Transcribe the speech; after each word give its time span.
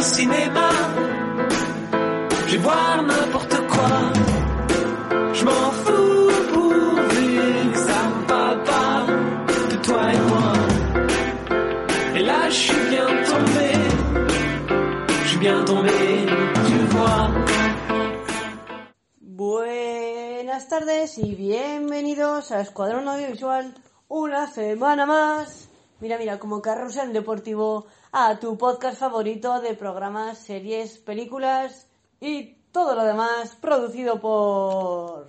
un 0.00 0.02
cinéma. 0.02 0.70
Je 2.46 2.52
vais 2.52 2.62
voir 2.62 3.02
n'importe 3.02 3.56
quoi. 3.72 3.92
Je 5.38 5.42
m'en 5.48 5.70
fous 5.82 6.32
pourvu 6.52 7.30
que 7.72 7.80
ça 7.88 8.00
me 8.08 8.26
parle 8.32 8.62
pas 8.70 8.96
de 9.72 9.76
toi 9.86 10.02
et 10.16 10.22
moi. 10.30 10.52
Et 12.16 12.22
là, 12.30 12.40
je 12.48 12.60
suis 12.66 12.84
bien 12.94 13.08
tombé. 13.30 13.68
Je 15.22 15.28
suis 15.28 15.38
bien 15.46 15.64
tombé, 15.70 16.00
tu 16.68 16.78
vois. 16.94 17.24
Buenas 19.20 20.68
tardes 20.68 21.18
y 21.18 21.34
bienvenidos 21.34 22.52
a 22.52 22.60
Escuadrón 22.60 23.06
Audiovisual 23.06 23.74
una 24.08 24.46
semana 24.46 25.04
más. 25.04 25.68
Mira, 26.00 26.16
mira, 26.16 26.38
como 26.38 26.62
carrusel 26.62 27.12
deportivo 27.12 27.86
a 28.12 28.40
tu 28.40 28.58
podcast 28.58 28.98
favorito 28.98 29.60
de 29.60 29.74
programas, 29.74 30.38
series, 30.38 30.98
películas 30.98 31.88
y 32.20 32.54
todo 32.72 32.96
lo 32.96 33.04
demás 33.04 33.54
producido 33.56 34.20
por... 34.20 35.28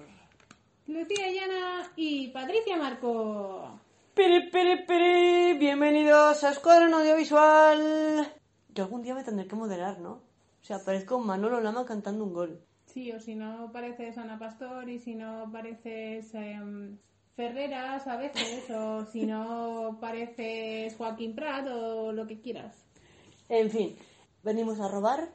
Lucía 0.87 1.31
Llana 1.31 1.91
y 1.95 2.29
Patricia 2.29 2.77
Marco. 2.77 3.79
Piri, 4.15 4.49
piri, 4.49 4.85
piri. 4.85 5.57
Bienvenidos 5.59 6.43
a 6.43 6.49
Escuadrón 6.49 6.93
Audiovisual. 6.95 8.33
Yo 8.73 8.83
algún 8.83 9.03
día 9.03 9.13
me 9.13 9.23
tendré 9.23 9.47
que 9.47 9.55
moderar, 9.55 9.99
¿no? 9.99 10.13
O 10.13 10.63
sea, 10.63 10.83
parezco 10.83 11.19
Manolo 11.19 11.61
Lama 11.61 11.85
cantando 11.85 12.23
un 12.23 12.33
gol. 12.33 12.61
Sí, 12.87 13.11
o 13.11 13.19
si 13.19 13.35
no 13.35 13.71
pareces 13.71 14.17
Ana 14.17 14.39
Pastor 14.39 14.89
y 14.89 14.99
si 14.99 15.15
no 15.15 15.49
pareces 15.51 16.33
em, 16.33 16.97
Ferreras 17.41 18.05
a 18.07 18.17
veces, 18.17 18.69
o 18.69 19.05
si 19.05 19.25
no 19.25 19.97
pareces 19.99 20.95
Joaquín 20.95 21.33
Prat 21.33 21.65
o 21.67 22.11
lo 22.11 22.27
que 22.27 22.39
quieras. 22.39 22.75
En 23.49 23.69
fin, 23.69 23.95
venimos 24.43 24.79
a 24.79 24.87
robar, 24.87 25.29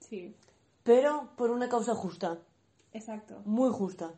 Sí, 0.00 0.34
pero 0.82 1.30
por 1.36 1.50
una 1.50 1.68
causa 1.68 1.94
justa, 1.94 2.38
exacto. 2.92 3.42
muy 3.44 3.70
justa. 3.70 4.14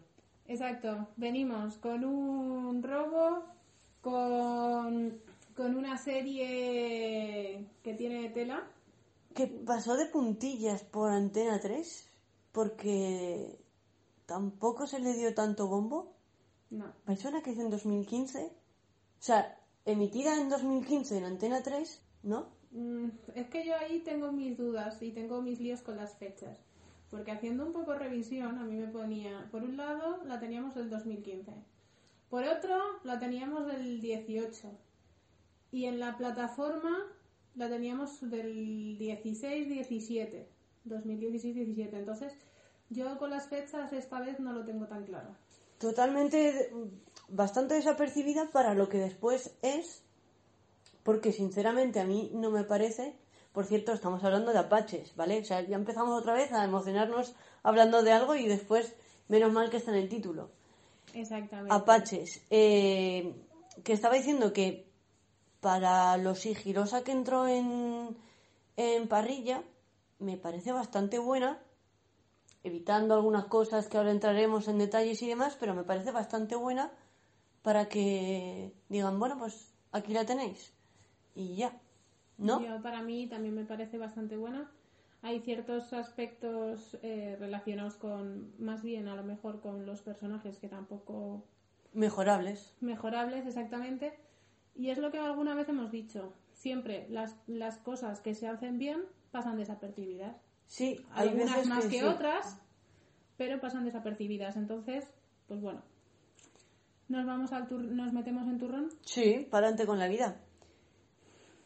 Exacto. 0.46 1.08
Venimos 1.16 1.78
con 1.78 2.04
un 2.04 2.82
robo, 2.82 3.44
con, 4.00 5.20
con 5.56 5.74
una 5.76 5.96
serie 5.98 7.66
que 7.82 7.94
tiene 7.94 8.30
tela. 8.30 8.62
que 9.34 9.46
pasó 9.46 9.96
de 9.96 10.06
puntillas 10.06 10.82
por 10.84 11.10
Antena 11.10 11.60
3 11.60 12.08
porque 12.52 13.58
tampoco 14.26 14.86
se 14.86 14.98
le 15.00 15.12
dio 15.14 15.34
tanto 15.34 15.68
bombo. 15.68 16.15
No. 16.70 16.92
Suena 17.16 17.42
que 17.42 17.50
es 17.50 17.58
en 17.58 17.70
2015. 17.70 18.46
O 18.46 19.22
sea, 19.22 19.58
emitida 19.84 20.40
en 20.40 20.48
2015 20.48 21.18
en 21.18 21.24
Antena 21.24 21.62
3, 21.62 22.02
¿no? 22.24 22.46
Mm, 22.72 23.08
Es 23.34 23.48
que 23.48 23.64
yo 23.64 23.74
ahí 23.76 24.00
tengo 24.00 24.32
mis 24.32 24.56
dudas 24.56 25.00
y 25.02 25.12
tengo 25.12 25.40
mis 25.42 25.60
líos 25.60 25.82
con 25.82 25.96
las 25.96 26.16
fechas. 26.16 26.58
Porque 27.10 27.30
haciendo 27.30 27.64
un 27.64 27.72
poco 27.72 27.94
revisión, 27.94 28.58
a 28.58 28.64
mí 28.64 28.76
me 28.76 28.88
ponía, 28.88 29.48
por 29.50 29.62
un 29.62 29.76
lado, 29.76 30.22
la 30.24 30.40
teníamos 30.40 30.74
del 30.74 30.90
2015. 30.90 31.52
Por 32.28 32.42
otro, 32.44 32.76
la 33.04 33.18
teníamos 33.18 33.66
del 33.66 34.00
18. 34.00 34.70
Y 35.70 35.84
en 35.84 36.00
la 36.00 36.16
plataforma 36.16 36.98
la 37.54 37.68
teníamos 37.68 38.28
del 38.28 38.98
16-17. 38.98 40.46
2016-17. 40.86 41.90
Entonces, 41.92 42.32
yo 42.90 43.18
con 43.18 43.30
las 43.30 43.48
fechas 43.48 43.92
esta 43.92 44.20
vez 44.20 44.40
no 44.40 44.52
lo 44.52 44.64
tengo 44.64 44.86
tan 44.86 45.04
claro. 45.04 45.30
Totalmente, 45.78 46.72
bastante 47.28 47.74
desapercibida 47.74 48.50
para 48.50 48.74
lo 48.74 48.88
que 48.88 48.98
después 48.98 49.54
es, 49.62 50.02
porque 51.02 51.32
sinceramente 51.32 52.00
a 52.00 52.04
mí 52.04 52.30
no 52.34 52.50
me 52.50 52.64
parece. 52.64 53.14
Por 53.52 53.64
cierto, 53.64 53.92
estamos 53.92 54.22
hablando 54.24 54.52
de 54.52 54.58
apaches, 54.58 55.16
¿vale? 55.16 55.40
O 55.40 55.44
sea, 55.44 55.62
ya 55.62 55.76
empezamos 55.76 56.20
otra 56.20 56.34
vez 56.34 56.52
a 56.52 56.64
emocionarnos 56.64 57.34
hablando 57.62 58.02
de 58.02 58.12
algo 58.12 58.34
y 58.34 58.46
después, 58.46 58.94
menos 59.28 59.52
mal 59.52 59.70
que 59.70 59.78
está 59.78 59.92
en 59.92 59.98
el 59.98 60.08
título. 60.08 60.50
Exactamente. 61.14 61.74
Apaches, 61.74 62.42
eh, 62.50 63.34
que 63.82 63.92
estaba 63.92 64.14
diciendo 64.14 64.52
que 64.52 64.86
para 65.60 66.16
lo 66.18 66.34
sigilosa 66.34 67.02
que 67.02 67.12
entró 67.12 67.48
en, 67.48 68.16
en 68.76 69.08
parrilla, 69.08 69.62
me 70.18 70.36
parece 70.36 70.72
bastante 70.72 71.18
buena, 71.18 71.58
evitando 72.66 73.14
algunas 73.14 73.46
cosas 73.46 73.88
que 73.88 73.96
ahora 73.96 74.10
entraremos 74.10 74.68
en 74.68 74.78
detalles 74.78 75.22
y 75.22 75.28
demás, 75.28 75.56
pero 75.58 75.74
me 75.74 75.84
parece 75.84 76.10
bastante 76.10 76.56
buena 76.56 76.90
para 77.62 77.88
que 77.88 78.72
digan, 78.88 79.18
bueno, 79.18 79.38
pues 79.38 79.72
aquí 79.92 80.12
la 80.12 80.24
tenéis. 80.24 80.72
Y 81.34 81.56
ya, 81.56 81.72
¿no? 82.38 82.60
Yo, 82.60 82.80
para 82.82 83.02
mí 83.02 83.26
también 83.26 83.54
me 83.54 83.64
parece 83.64 83.98
bastante 83.98 84.36
buena. 84.36 84.70
Hay 85.22 85.40
ciertos 85.40 85.92
aspectos 85.92 86.96
eh, 87.02 87.36
relacionados 87.40 87.94
con, 87.96 88.52
más 88.58 88.82
bien 88.82 89.08
a 89.08 89.16
lo 89.16 89.24
mejor 89.24 89.60
con 89.60 89.86
los 89.86 90.02
personajes 90.02 90.58
que 90.58 90.68
tampoco 90.68 91.42
Mejorables. 91.92 92.74
mejorables 92.80 93.46
exactamente. 93.46 94.12
Y 94.74 94.90
es 94.90 94.98
lo 94.98 95.10
que 95.10 95.18
alguna 95.18 95.54
vez 95.54 95.68
hemos 95.68 95.90
dicho. 95.90 96.32
Siempre 96.52 97.06
las, 97.10 97.36
las 97.46 97.78
cosas 97.78 98.20
que 98.20 98.34
se 98.34 98.46
hacen 98.46 98.78
bien 98.78 99.04
pasan 99.30 99.56
desapercibidas. 99.56 100.45
Sí, 100.66 101.04
hay 101.12 101.28
Algunas 101.28 101.54
veces 101.56 101.68
más 101.68 101.84
que, 101.86 101.98
sí. 102.00 102.04
otras, 102.04 102.58
pero 103.36 103.60
pasan 103.60 103.84
desapercibidas. 103.84 104.56
Entonces, 104.56 105.04
pues 105.46 105.60
bueno. 105.60 105.82
Nos 107.08 107.24
vamos 107.24 107.52
al 107.52 107.68
tur- 107.68 107.84
nos 107.88 108.12
metemos 108.12 108.46
en 108.48 108.58
turrón. 108.58 108.88
Sí, 109.02 109.46
para 109.50 109.66
adelante 109.68 109.86
con 109.86 109.98
la 109.98 110.08
vida. 110.08 110.40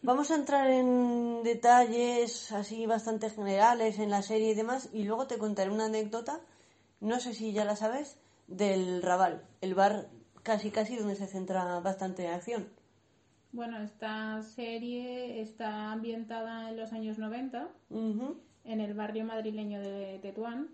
Vamos 0.02 0.30
a 0.30 0.34
entrar 0.36 0.70
en 0.70 1.42
detalles 1.42 2.52
así 2.52 2.86
bastante 2.86 3.28
generales 3.30 3.98
en 3.98 4.10
la 4.10 4.22
serie 4.22 4.50
y 4.50 4.54
demás 4.54 4.88
y 4.92 5.04
luego 5.04 5.26
te 5.26 5.36
contaré 5.38 5.70
una 5.70 5.86
anécdota, 5.86 6.40
no 7.00 7.20
sé 7.20 7.34
si 7.34 7.52
ya 7.52 7.64
la 7.66 7.76
sabes, 7.76 8.18
del 8.46 9.02
Raval, 9.02 9.46
el 9.60 9.74
bar 9.74 10.08
casi 10.42 10.70
casi 10.70 10.96
donde 10.96 11.16
se 11.16 11.26
centra 11.26 11.80
bastante 11.80 12.24
la 12.24 12.34
acción. 12.36 12.68
Bueno, 13.52 13.78
esta 13.82 14.40
serie 14.42 15.42
está 15.42 15.92
ambientada 15.92 16.70
en 16.70 16.76
los 16.78 16.92
años 16.92 17.18
90. 17.18 17.68
Ujú, 17.90 18.38
en 18.65 18.81
el 18.81 18.94
barrio 18.94 19.25
madrileño 19.25 19.81
de 19.81 20.19
Tetuán 20.22 20.69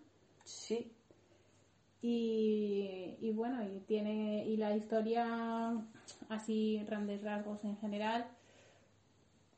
Sí, 0.45 0.93
y, 2.03 3.17
y 3.21 3.31
bueno 3.33 3.63
y 3.65 3.81
tiene 3.81 4.45
y 4.47 4.57
la 4.57 4.77
historia 4.77 5.75
así 6.29 6.83
grandes 6.87 7.23
rasgos 7.23 7.65
en 7.65 7.77
general 7.79 8.27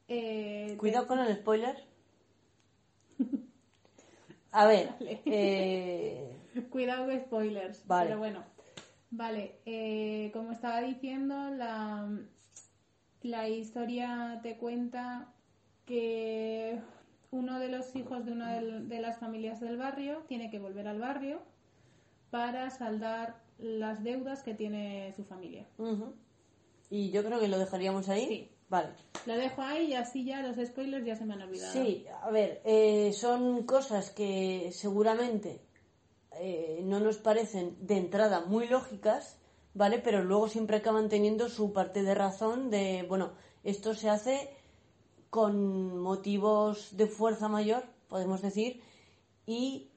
eh, 0.09 0.75
cuidado 0.79 1.07
con 1.07 1.19
el 1.19 1.37
spoiler. 1.37 1.77
A 4.53 4.67
ver, 4.67 4.95
eh, 5.27 6.35
cuidado 6.71 7.07
con 7.07 7.21
spoilers 7.21 7.87
Vale. 7.87 8.07
pero 8.09 8.19
bueno 8.19 8.45
vale 9.11 9.57
eh, 9.67 10.31
como 10.33 10.53
estaba 10.53 10.81
diciendo 10.83 11.51
la 11.51 12.09
la 13.23 13.49
historia 13.49 14.41
te 14.43 14.57
cuenta 14.57 15.33
que 15.87 16.18
los 17.79 17.95
hijos 17.95 18.25
de 18.27 18.33
una 18.33 18.61
de 18.61 19.01
las 19.01 19.19
familias 19.19 19.61
del 19.61 19.77
barrio 19.77 20.25
tiene 20.27 20.51
que 20.51 20.59
volver 20.59 20.89
al 20.89 20.99
barrio 20.99 21.41
para 22.31 22.71
saldar 22.71 23.41
las 23.59 24.03
deudas 24.03 24.43
que 24.43 24.55
tiene 24.55 25.13
su 25.15 25.25
familia. 25.25 25.67
y 26.91 27.11
yo 27.11 27.25
creo 27.25 27.41
que 27.41 27.49
lo 27.49 27.59
dejaríamos 27.59 28.09
ahí. 28.09 28.27
Sí. 28.27 28.51
Vale. 28.71 28.91
Lo 29.25 29.35
dejo 29.35 29.63
ahí 29.63 29.87
y 29.87 29.95
así 29.95 30.25
ya 30.27 30.43
los 30.43 30.57
spoilers 30.57 31.07
ya 31.07 31.17
se 31.17 31.25
me 31.25 31.33
han 31.33 31.43
olvidado. 31.43 31.73
Sí, 31.73 32.05
a 32.23 32.31
ver, 32.31 32.61
eh, 32.67 33.15
son 33.15 33.63
cosas 33.63 34.11
que 34.11 34.71
seguramente 34.73 35.63
eh, 36.39 36.83
no 36.85 37.01
nos 37.01 37.17
parecen 37.17 37.79
de 37.81 37.97
entrada 37.97 38.43
muy 38.43 38.69
lógicas, 38.69 39.39
¿vale? 39.73 39.99
Pero 40.01 40.23
luego 40.23 40.49
siempre 40.49 40.77
acaban 40.77 41.09
teniendo 41.09 41.49
su 41.49 41.73
parte 41.73 42.03
de 42.03 42.15
razón 42.15 42.69
de, 42.69 43.07
bueno, 43.09 43.33
esto 43.65 43.95
se 43.95 44.11
hace 44.11 44.51
con 45.31 45.99
motivos 45.99 46.97
de 46.97 47.07
fuerza 47.07 47.49
mayor, 47.49 47.85
podemos 48.09 48.43
decir, 48.43 48.83
y 49.47 49.91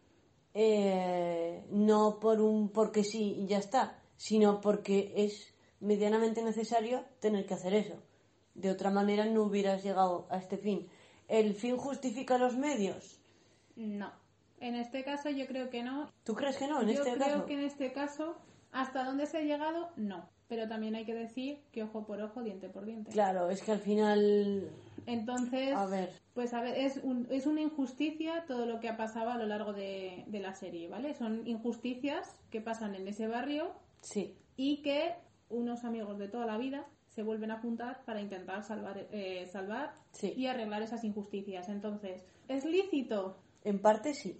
eh, 0.54 1.66
no 1.72 2.19
por 2.19 2.42
un 2.42 2.69
porque 2.69 3.04
sí 3.04 3.36
y 3.39 3.48
ya 3.48 3.57
está, 3.57 4.00
sino 4.18 4.62
porque 4.62 5.13
es 5.16 5.54
medianamente 5.80 6.44
necesario 6.44 7.04
tener 7.19 7.45
que 7.45 7.54
hacer 7.54 7.74
eso. 7.74 7.95
De 8.54 8.69
otra 8.69 8.92
manera 8.92 9.25
no 9.25 9.44
hubieras 9.44 9.83
llegado 9.83 10.28
a 10.30 10.38
este 10.38 10.57
fin. 10.57 10.88
¿El 11.28 11.54
fin 11.54 11.77
justifica 11.77 12.38
los 12.38 12.57
medios? 12.57 13.19
No. 13.75 14.12
En 14.60 14.75
este 14.75 15.04
caso 15.04 15.30
yo 15.30 15.48
creo 15.48 15.69
que 15.69 15.81
no. 15.81 16.10
¿Tú 16.24 16.36
crees 16.36 16.57
que 16.57 16.68
no? 16.68 16.81
En 16.81 16.89
yo 16.89 16.94
este 17.01 17.13
creo 17.13 17.27
caso. 17.27 17.45
que 17.45 17.54
en 17.54 17.62
este 17.62 17.94
caso, 17.94 18.36
hasta 18.72 19.06
dónde 19.06 19.25
se 19.25 19.38
ha 19.38 19.42
llegado, 19.42 19.89
no. 19.95 20.30
Pero 20.48 20.68
también 20.68 20.95
hay 20.95 21.06
que 21.06 21.16
decir 21.16 21.63
que 21.72 21.84
ojo 21.84 22.06
por 22.06 22.22
ojo, 22.22 22.44
diente 22.44 22.68
por 22.68 22.86
diente. 22.86 23.10
Claro, 23.12 23.50
es 23.50 23.63
que 23.63 23.72
al 23.72 23.80
final. 23.80 24.69
Entonces, 25.06 25.74
A 25.75 25.86
ver. 25.86 26.12
pues 26.33 26.53
a 26.53 26.62
ver, 26.62 26.77
es, 26.77 26.98
un- 27.03 27.27
es 27.31 27.45
una 27.45 27.62
injusticia 27.62 28.45
todo 28.48 28.65
lo 28.65 28.80
que 28.80 28.89
ha 28.89 28.98
pasado 28.98 29.30
a 29.31 29.38
lo 29.38 29.45
largo 29.45 29.74
de, 29.74 30.24
de 30.27 30.39
la 30.39 30.53
serie, 30.53 30.88
¿vale? 30.88 31.13
Son 31.15 31.45
injusticias 31.48 32.36
que 32.50 32.62
pasan 32.62 32.95
en 32.95 33.07
ese 33.07 33.27
barrio 33.27 33.71
Sí. 34.01 34.36
y 34.57 34.81
que 34.81 35.13
unos 35.50 35.83
amigos 35.83 36.18
de 36.18 36.27
toda 36.27 36.45
la 36.45 36.57
vida 36.57 36.86
se 37.09 37.24
vuelven 37.24 37.51
a 37.51 37.59
juntar 37.59 38.03
para 38.06 38.21
intentar 38.21 38.63
salvar, 38.63 39.07
eh, 39.12 39.45
salvar 39.51 39.94
Sí. 40.13 40.33
y 40.38 40.48
arreglar 40.48 40.81
esas 40.81 41.03
injusticias. 41.03 41.68
Entonces, 41.68 42.24
¿es 42.48 42.63
lícito? 42.65 43.38
En 43.63 43.80
parte 43.80 44.13
sí. 44.13 44.38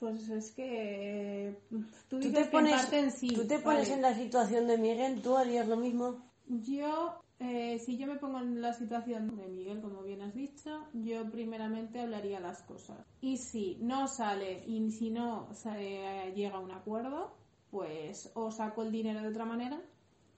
Pues 0.00 0.28
es 0.28 0.52
que 0.52 1.56
tú 1.70 1.80
Tú 2.08 2.18
dices 2.18 2.32
te 2.34 2.44
que 2.44 2.50
pones, 2.50 2.72
en 2.72 2.78
parte 2.78 2.98
en 3.00 3.10
sí. 3.10 3.28
tú 3.34 3.46
te 3.46 3.58
pones 3.58 3.88
vale. 3.88 3.94
en 3.94 4.02
la 4.02 4.14
situación 4.14 4.66
de 4.68 4.78
Miguel, 4.78 5.20
¿tú 5.22 5.36
harías 5.36 5.66
lo 5.66 5.76
mismo? 5.76 6.24
Yo, 6.46 7.20
eh, 7.40 7.78
si 7.78 7.96
yo 7.96 8.06
me 8.06 8.16
pongo 8.16 8.38
en 8.38 8.60
la 8.60 8.72
situación 8.72 9.36
de 9.36 9.48
Miguel, 9.48 9.80
como 9.80 10.02
bien 10.02 10.22
has 10.22 10.34
dicho, 10.34 10.86
yo 10.92 11.30
primeramente 11.30 12.00
hablaría 12.00 12.40
las 12.40 12.62
cosas. 12.62 12.98
Y 13.20 13.36
si 13.36 13.78
no 13.80 14.08
sale 14.08 14.64
y 14.66 14.90
si 14.90 15.10
no 15.10 15.48
se 15.52 16.32
llega 16.34 16.56
a 16.56 16.60
un 16.60 16.72
acuerdo, 16.72 17.32
pues 17.70 18.30
o 18.34 18.50
saco 18.50 18.82
el 18.82 18.90
dinero 18.90 19.20
de 19.22 19.28
otra 19.28 19.44
manera, 19.44 19.80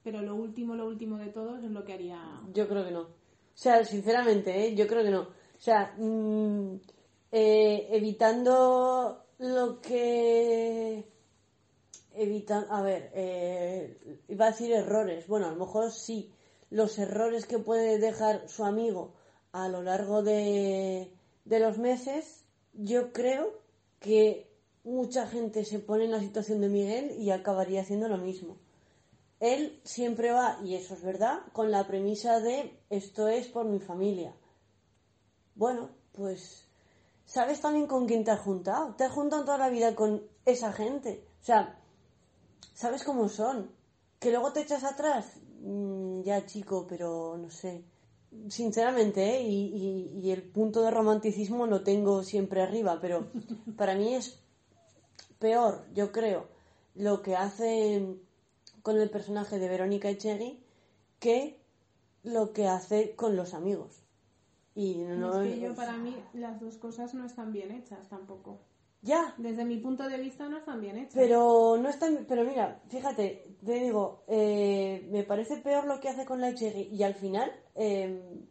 pero 0.03 0.21
lo 0.21 0.35
último, 0.35 0.75
lo 0.75 0.87
último 0.87 1.17
de 1.17 1.27
todo 1.27 1.57
es 1.57 1.63
lo 1.63 1.83
que 1.83 1.93
haría. 1.93 2.19
Yo 2.53 2.67
creo 2.67 2.83
que 2.85 2.91
no. 2.91 3.01
O 3.01 3.63
sea, 3.63 3.83
sinceramente, 3.85 4.67
¿eh? 4.67 4.75
yo 4.75 4.87
creo 4.87 5.03
que 5.03 5.11
no. 5.11 5.21
O 5.21 5.59
sea, 5.59 5.93
mm, 5.97 6.75
eh, 7.31 7.87
evitando 7.91 9.25
lo 9.39 9.81
que... 9.81 11.07
Evitan, 12.13 12.65
a 12.69 12.81
ver, 12.81 13.09
eh, 13.15 14.19
iba 14.27 14.45
a 14.45 14.51
decir 14.51 14.71
errores. 14.73 15.27
Bueno, 15.27 15.47
a 15.47 15.51
lo 15.51 15.55
mejor 15.55 15.91
sí. 15.91 16.29
Los 16.71 16.97
errores 16.97 17.45
que 17.45 17.59
puede 17.59 17.99
dejar 17.99 18.49
su 18.49 18.65
amigo 18.65 19.13
a 19.51 19.69
lo 19.69 19.83
largo 19.83 20.23
de, 20.23 21.13
de 21.45 21.59
los 21.59 21.77
meses, 21.77 22.45
yo 22.73 23.13
creo 23.13 23.61
que 23.99 24.49
mucha 24.83 25.27
gente 25.27 25.65
se 25.65 25.77
pone 25.77 26.05
en 26.05 26.11
la 26.11 26.19
situación 26.19 26.61
de 26.61 26.69
Miguel 26.69 27.11
y 27.19 27.29
acabaría 27.29 27.81
haciendo 27.81 28.07
lo 28.07 28.17
mismo 28.17 28.57
él 29.41 29.81
siempre 29.83 30.31
va, 30.31 30.59
y 30.63 30.75
eso 30.75 30.93
es 30.93 31.01
verdad, 31.01 31.41
con 31.51 31.71
la 31.71 31.87
premisa 31.87 32.39
de 32.39 32.79
esto 32.91 33.27
es 33.27 33.47
por 33.47 33.65
mi 33.65 33.79
familia. 33.79 34.35
Bueno, 35.55 35.89
pues, 36.13 36.67
¿sabes 37.25 37.59
también 37.59 37.87
con 37.87 38.07
quién 38.07 38.23
te 38.23 38.29
has 38.29 38.39
juntado? 38.39 38.93
Te 38.95 39.03
has 39.03 39.11
juntado 39.11 39.43
toda 39.43 39.57
la 39.57 39.69
vida 39.69 39.95
con 39.95 40.23
esa 40.45 40.71
gente. 40.71 41.27
O 41.41 41.43
sea, 41.43 41.79
¿sabes 42.75 43.03
cómo 43.03 43.29
son? 43.29 43.71
Que 44.19 44.29
luego 44.29 44.53
te 44.53 44.61
echas 44.61 44.83
atrás. 44.83 45.40
Mm, 45.63 46.21
ya, 46.23 46.45
chico, 46.45 46.85
pero 46.87 47.37
no 47.37 47.49
sé. 47.49 47.83
Sinceramente, 48.49 49.35
¿eh? 49.35 49.41
y, 49.43 49.65
y- 49.75 50.19
y 50.19 50.31
el 50.31 50.41
punto 50.43 50.81
de 50.81 50.91
romanticismo 50.91 51.65
lo 51.67 51.83
tengo 51.83 52.23
siempre 52.23 52.61
arriba, 52.61 52.99
pero 53.01 53.27
para 53.77 53.95
mí 53.95 54.15
es 54.15 54.39
peor, 55.39 55.85
yo 55.93 56.11
creo, 56.11 56.47
lo 56.95 57.21
que 57.21 57.35
hace 57.35 58.15
con 58.81 58.99
el 58.99 59.09
personaje 59.09 59.59
de 59.59 59.67
Verónica 59.69 60.09
Echegui 60.09 60.63
que 61.19 61.59
lo 62.23 62.53
que 62.53 62.67
hace 62.67 63.15
con 63.15 63.35
los 63.35 63.53
amigos. 63.53 64.03
Y 64.73 64.95
no 64.95 65.41
es 65.41 65.49
que 65.49 65.59
yo, 65.59 65.75
para 65.75 65.97
mí, 65.97 66.15
las 66.33 66.59
dos 66.61 66.77
cosas 66.77 67.13
no 67.13 67.25
están 67.25 67.51
bien 67.51 67.71
hechas 67.71 68.07
tampoco. 68.09 68.59
Ya, 69.03 69.33
Desde 69.37 69.65
mi 69.65 69.77
punto 69.77 70.07
de 70.07 70.19
vista, 70.19 70.47
no 70.47 70.57
están 70.57 70.79
bien 70.79 70.95
hechas. 70.97 71.15
pero 71.15 71.75
no 71.77 71.89
está, 71.89 72.07
pero 72.27 72.43
mira, 72.43 72.81
fíjate, 72.89 73.55
te 73.65 73.71
digo, 73.73 74.23
eh, 74.27 75.07
me 75.11 75.23
parece 75.23 75.57
peor 75.57 75.87
lo 75.87 75.99
que 75.99 76.09
hace 76.09 76.23
con 76.25 76.39
la 76.39 76.49
Echegui 76.49 76.95
y 76.95 77.01
al 77.01 77.15
final 77.15 77.51
eh, 77.73 78.45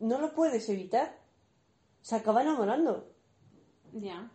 no 0.00 0.18
lo 0.18 0.32
puedes 0.32 0.66
evitar. 0.70 1.18
Se 2.00 2.16
acaba 2.16 2.40
enamorando. 2.42 3.12
Ya, 3.92 4.30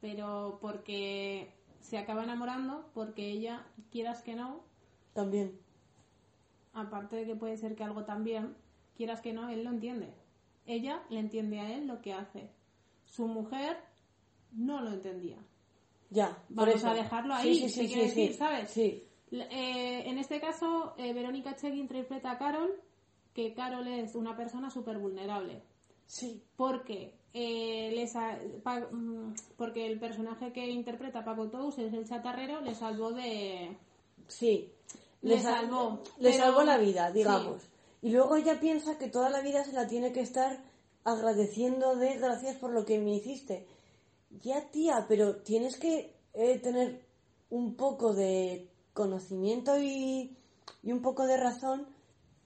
pero 0.00 0.58
porque 0.60 1.54
se 1.80 1.96
acaba 1.96 2.24
enamorando, 2.24 2.90
porque 2.92 3.30
ella, 3.30 3.64
quieras 3.90 4.22
que 4.22 4.34
no, 4.34 4.60
También. 5.14 5.58
aparte 6.74 7.16
de 7.16 7.24
que 7.24 7.36
puede 7.36 7.56
ser 7.56 7.76
que 7.76 7.84
algo 7.84 8.04
también, 8.04 8.56
quieras 8.94 9.22
que 9.22 9.32
no, 9.32 9.48
él 9.48 9.64
lo 9.64 9.70
entiende. 9.70 10.12
Ella 10.66 11.02
le 11.08 11.20
entiende 11.20 11.60
a 11.60 11.72
él 11.76 11.86
lo 11.86 12.02
que 12.02 12.12
hace. 12.12 12.50
Su 13.04 13.26
mujer 13.28 13.78
no 14.56 14.80
lo 14.82 14.90
entendía. 14.92 15.38
Ya. 16.10 16.36
Vamos 16.48 16.84
a 16.84 16.94
dejarlo 16.94 17.34
ahí, 17.34 17.68
sí, 17.68 17.88
sí, 17.88 17.94
decir. 17.94 18.34
¿sabes? 18.34 18.70
Eh, 18.76 20.02
en 20.06 20.18
este 20.18 20.40
caso, 20.40 20.94
eh, 20.98 21.12
Verónica 21.12 21.54
Chegui 21.56 21.80
interpreta 21.80 22.30
a 22.32 22.38
Carol, 22.38 22.70
que 23.34 23.52
Carol 23.54 23.86
es 23.88 24.14
una 24.14 24.36
persona 24.36 24.70
súper 24.70 24.98
vulnerable. 24.98 25.62
Sí. 26.06 26.40
Porque, 26.56 27.14
eh, 27.34 27.90
les 27.92 28.14
ha- 28.14 28.38
Pa- 28.62 28.86
mm, 28.90 29.34
porque 29.56 29.86
el 29.86 29.98
personaje 29.98 30.52
que 30.52 30.66
interpreta 30.70 31.24
Paco 31.24 31.48
Tous 31.50 31.76
es 31.78 31.92
el 31.92 32.06
chatarrero, 32.08 32.60
le 32.60 32.74
salvó 32.74 33.10
de... 33.12 33.76
Sí. 34.28 34.70
Le 35.22 35.40
sal- 35.40 35.66
salvó, 35.66 36.02
Le 36.18 36.30
pero- 36.30 36.44
salvó 36.44 36.62
la 36.62 36.78
vida, 36.78 37.10
digamos. 37.10 37.62
Y 38.02 38.10
luego 38.12 38.36
ella 38.36 38.60
piensa 38.60 38.96
que 38.96 39.08
toda 39.08 39.28
la 39.30 39.40
vida 39.40 39.64
se 39.64 39.72
la 39.72 39.88
tiene 39.88 40.12
que 40.12 40.20
estar 40.20 40.60
agradeciendo 41.04 41.96
de 41.96 42.16
gracias 42.18 42.56
por 42.56 42.70
lo 42.72 42.84
que 42.84 42.98
me 43.00 43.14
hiciste. 43.16 43.66
Ya, 44.30 44.70
tía, 44.70 45.06
pero 45.08 45.36
tienes 45.36 45.78
que 45.78 46.14
eh, 46.34 46.58
tener 46.58 47.06
un 47.50 47.76
poco 47.76 48.14
de 48.14 48.68
conocimiento 48.92 49.78
y, 49.78 50.36
y 50.82 50.92
un 50.92 51.02
poco 51.02 51.26
de 51.26 51.36
razón 51.36 51.86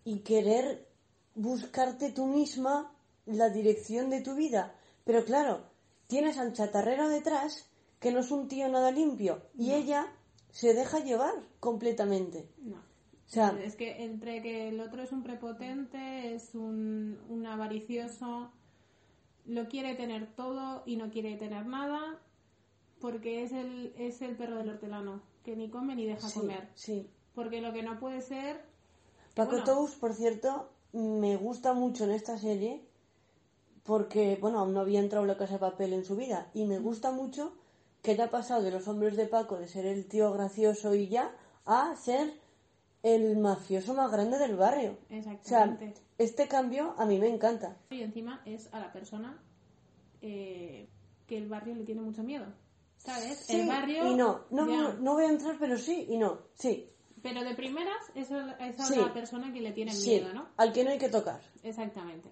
y 0.05 0.21
querer 0.21 0.87
buscarte 1.35 2.13
tú 2.13 2.27
misma 2.27 2.93
la 3.27 3.49
dirección 3.51 4.11
de 4.11 4.21
tu 4.21 4.35
vida. 4.35 4.75
Pero 5.05 5.25
claro, 5.25 5.65
tienes 6.07 6.39
al 6.39 6.53
chatarrero 6.53 7.09
detrás 7.09 7.71
que 8.01 8.13
no 8.13 8.21
es 8.21 8.31
un 8.31 8.49
tío 8.49 8.69
nada 8.69 8.91
limpio 8.91 9.43
y 9.57 9.73
ella 9.73 10.07
se 10.51 10.75
deja 10.75 11.01
llevar 11.01 11.35
completamente. 11.61 12.49
No. 12.59 12.77
O 12.77 13.33
sea, 13.33 13.57
es 13.63 13.77
que 13.77 14.03
entre 14.03 14.43
que 14.43 14.69
el 14.69 14.81
otro 14.81 15.03
es 15.03 15.13
un 15.13 15.23
prepotente, 15.23 16.35
es 16.35 16.55
un, 16.57 17.17
un 17.29 17.47
avaricioso, 17.47 18.51
lo 19.51 19.69
quiere 19.69 19.95
tener 19.97 20.33
todo 20.37 20.85
y 20.87 20.97
no 20.97 21.11
quiere 21.11 21.37
tener 21.37 21.67
nada, 21.67 22.21
porque 23.01 23.43
es 23.43 23.53
el, 23.53 23.93
es 23.99 24.23
el 24.23 24.37
perro 24.37 24.59
del 24.59 24.69
hortelano, 24.69 25.23
que 25.43 25.57
ni 25.57 25.69
come 25.69 25.97
ni 25.97 26.07
deja 26.07 26.29
sí, 26.29 26.39
comer. 26.39 26.69
sí. 26.75 27.11
Porque 27.35 27.61
lo 27.61 27.73
que 27.73 27.83
no 27.83 27.99
puede 27.99 28.23
ser... 28.23 28.65
Paco 29.35 29.53
Bueno. 29.53 29.65
Tous, 29.65 29.97
por 29.97 30.15
cierto, 30.15 30.71
me 30.93 31.37
gusta 31.37 31.73
mucho 31.73 32.05
en 32.05 32.13
esta 32.13 32.39
serie 32.39 32.85
porque, 33.83 34.39
bueno, 34.41 34.61
aún 34.61 34.73
no 34.73 34.81
había 34.81 35.01
entrado 35.01 35.25
en 35.25 35.29
la 35.29 35.37
casa 35.37 35.55
de 35.55 35.61
papel 35.61 35.95
en 35.95 36.05
su 36.05 36.15
vida 36.15 36.49
y 36.55 36.65
me 36.65 36.79
gusta 36.79 37.11
mucho 37.11 37.53
que 38.03 38.15
le 38.15 38.23
ha 38.23 38.31
pasado 38.31 38.63
de 38.63 38.71
los 38.71 38.87
hombres 38.87 39.17
de 39.17 39.27
Paco, 39.27 39.59
de 39.59 39.67
ser 39.67 39.85
el 39.85 40.07
tío 40.07 40.33
gracioso 40.33 40.95
y 40.95 41.09
ya, 41.09 41.35
a 41.65 41.97
ser 41.97 42.33
el 43.03 43.37
mafioso 43.37 43.95
más 43.95 44.13
grande 44.13 44.39
del 44.39 44.55
barrio. 44.55 44.97
O 45.07 45.09
sea, 45.09 45.33
Exactamente. 45.33 45.95
este 46.19 46.47
cambio 46.47 46.95
a 46.99 47.05
mí 47.05 47.19
me 47.19 47.29
encanta. 47.29 47.77
Y 47.91 48.03
encima 48.03 48.43
es 48.45 48.73
a 48.73 48.79
la 48.79 48.93
persona 48.93 49.43
eh, 50.23 50.89
que 51.27 51.37
el 51.39 51.49
barrio 51.49 51.75
le 51.75 51.85
tiene 51.85 52.01
mucho 52.01 52.23
miedo. 52.23 52.47
¿Sabes? 52.97 53.39
Sí 53.47 53.61
el 53.61 53.67
barrio... 53.69 54.13
y 54.13 54.15
no. 54.15 54.45
No, 54.51 54.67
no, 54.67 54.93
no 54.95 55.15
voy 55.15 55.25
a 55.25 55.29
entrar, 55.31 55.57
pero 55.59 55.79
sí 55.79 56.07
y 56.11 56.19
no. 56.19 56.39
Sí, 56.55 56.91
Pero 57.23 57.43
de 57.45 57.55
primeras, 57.55 57.97
eso 58.15 58.39
es 58.59 58.79
a 58.81 58.85
Sí. 58.85 58.97
la 59.01 59.13
persona 59.13 59.53
que 59.53 59.61
le 59.61 59.73
tiene 59.73 59.93
sí. 59.93 60.11
miedo, 60.11 60.33
¿no? 60.35 60.49
Al 60.57 60.73
que 60.73 60.85
no 60.85 60.91
hay 60.91 60.99
que 60.99 61.09
tocar. 61.09 61.41
Exactamente. 61.63 62.31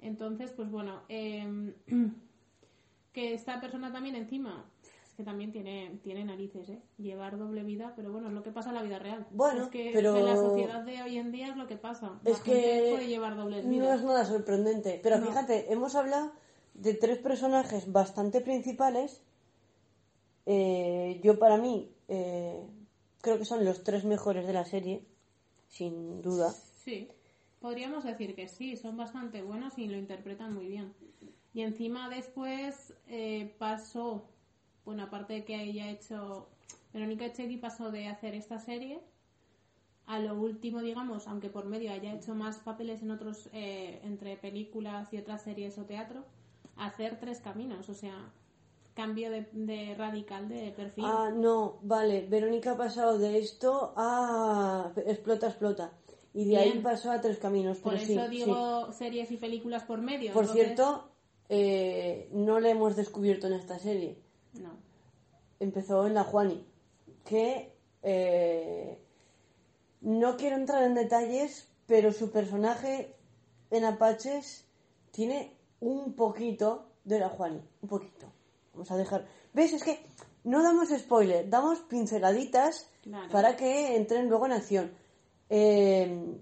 Entonces, 0.00 0.50
pues 0.52 0.70
bueno, 0.70 1.02
eh, 1.08 1.74
que 3.12 3.34
esta 3.34 3.60
persona 3.60 3.92
también 3.92 4.16
encima, 4.16 4.66
es 5.06 5.14
que 5.14 5.22
también 5.24 5.52
tiene, 5.52 5.98
tiene 6.02 6.24
narices, 6.24 6.68
¿eh? 6.68 6.82
Llevar 6.98 7.38
doble 7.38 7.62
vida, 7.62 7.92
pero 7.96 8.10
bueno, 8.12 8.28
es 8.28 8.34
lo 8.34 8.42
que 8.42 8.50
pasa 8.50 8.70
en 8.70 8.74
la 8.74 8.82
vida 8.82 8.98
real. 8.98 9.26
Bueno, 9.30 9.64
es 9.64 9.68
que 9.68 9.90
pero- 9.94 10.16
en 10.16 10.26
la 10.26 10.36
sociedad 10.36 10.82
de 10.82 11.02
hoy 11.02 11.16
en 11.18 11.30
día 11.32 11.48
es 11.48 11.56
lo 11.56 11.66
que 11.66 11.76
pasa. 11.76 12.18
La 12.24 12.30
Es 12.30 12.42
gente 12.42 12.60
que 12.60 12.90
puede 12.90 13.06
llevar 13.08 13.36
dobles 13.36 13.64
no 13.64 13.70
vidas. 13.70 14.00
es 14.00 14.04
nada 14.04 14.24
sorprendente. 14.26 15.00
Pero 15.02 15.18
No. 15.18 15.26
fíjate, 15.26 15.72
hemos 15.72 15.94
hablado 15.94 16.32
de 16.74 16.94
tres 16.94 17.18
personajes 17.18 17.90
bastante 17.90 18.40
principales. 18.40 19.22
Eh, 20.46 21.20
yo 21.22 21.38
para 21.38 21.56
mí 21.56 21.90
eh, 22.08 22.62
creo 23.20 23.38
que 23.38 23.44
son 23.44 23.64
los 23.64 23.84
tres 23.84 24.04
mejores 24.04 24.46
de 24.46 24.52
la 24.52 24.64
serie, 24.64 25.02
sin 25.68 26.20
duda. 26.20 26.52
Sí, 26.84 27.08
podríamos 27.60 28.04
decir 28.04 28.34
que 28.34 28.48
sí, 28.48 28.76
son 28.76 28.96
bastante 28.96 29.42
buenos 29.42 29.78
y 29.78 29.86
lo 29.86 29.96
interpretan 29.96 30.52
muy 30.52 30.66
bien. 30.66 30.92
Y 31.54 31.62
encima 31.62 32.10
después 32.10 32.92
eh, 33.08 33.54
pasó, 33.58 34.24
bueno, 34.84 35.04
aparte 35.04 35.34
de 35.34 35.44
que 35.44 35.62
ella 35.62 35.84
ha 35.84 35.90
hecho, 35.90 36.48
Verónica 36.92 37.26
Echegui 37.26 37.56
pasó 37.56 37.90
de 37.90 38.08
hacer 38.08 38.34
esta 38.34 38.58
serie 38.58 39.00
a 40.06 40.18
lo 40.18 40.34
último, 40.34 40.82
digamos, 40.82 41.26
aunque 41.28 41.48
por 41.48 41.64
medio 41.64 41.92
haya 41.92 42.12
hecho 42.12 42.34
más 42.34 42.58
papeles 42.58 43.02
en 43.02 43.10
otros, 43.10 43.48
eh, 43.52 44.00
entre 44.02 44.36
películas 44.36 45.12
y 45.12 45.18
otras 45.18 45.42
series 45.42 45.78
o 45.78 45.84
teatro, 45.84 46.24
hacer 46.76 47.18
tres 47.20 47.40
caminos, 47.40 47.88
o 47.88 47.94
sea, 47.94 48.32
cambio 48.94 49.30
de, 49.30 49.48
de 49.52 49.94
radical 49.96 50.48
de 50.48 50.72
perfil. 50.72 51.04
Ah, 51.06 51.30
no, 51.34 51.78
vale. 51.82 52.26
Verónica 52.26 52.72
ha 52.72 52.76
pasado 52.76 53.18
de 53.18 53.38
esto 53.38 53.92
a 53.96 54.92
explota, 55.06 55.48
explota. 55.48 55.92
Y 56.32 56.46
de 56.46 56.56
ahí 56.56 56.78
pasó 56.80 57.12
a 57.12 57.20
tres 57.20 57.38
caminos. 57.38 57.78
por 57.78 57.92
Pero 57.92 58.04
eso 58.04 58.12
sí, 58.12 58.38
sí. 58.38 58.44
digo 58.44 58.92
series 58.92 59.30
y 59.30 59.36
películas 59.36 59.84
por 59.84 60.00
medio. 60.00 60.32
Por 60.32 60.44
entonces- 60.44 60.66
cierto, 60.66 61.10
eh, 61.48 62.28
no 62.32 62.58
le 62.60 62.70
hemos 62.70 62.96
descubierto 62.96 63.46
en 63.46 63.52
esta 63.54 63.78
serie. 63.78 64.18
No. 64.54 64.70
empezó 65.60 66.06
en 66.06 66.14
la 66.14 66.24
Juani, 66.24 66.64
que 67.24 67.72
eh, 68.02 68.98
No 70.00 70.36
quiero 70.36 70.56
entrar 70.56 70.82
en 70.82 70.94
detalles, 70.94 71.68
pero 71.86 72.12
su 72.12 72.30
personaje 72.30 73.14
en 73.70 73.84
Apaches 73.84 74.66
tiene 75.10 75.53
un 75.84 76.14
poquito 76.14 76.86
de 77.04 77.18
la 77.18 77.28
Juani. 77.28 77.60
Un 77.82 77.88
poquito. 77.88 78.32
Vamos 78.72 78.90
a 78.90 78.96
dejar. 78.96 79.26
¿Ves? 79.52 79.72
Es 79.74 79.84
que 79.84 80.04
no 80.44 80.62
damos 80.62 80.88
spoiler, 80.88 81.48
damos 81.48 81.80
pinceladitas 81.80 82.90
Claro. 83.02 83.30
para 83.30 83.54
que 83.56 83.96
entren 83.96 84.28
luego 84.28 84.46
en 84.46 84.52
acción. 84.52 84.92
Eh, 85.50 86.38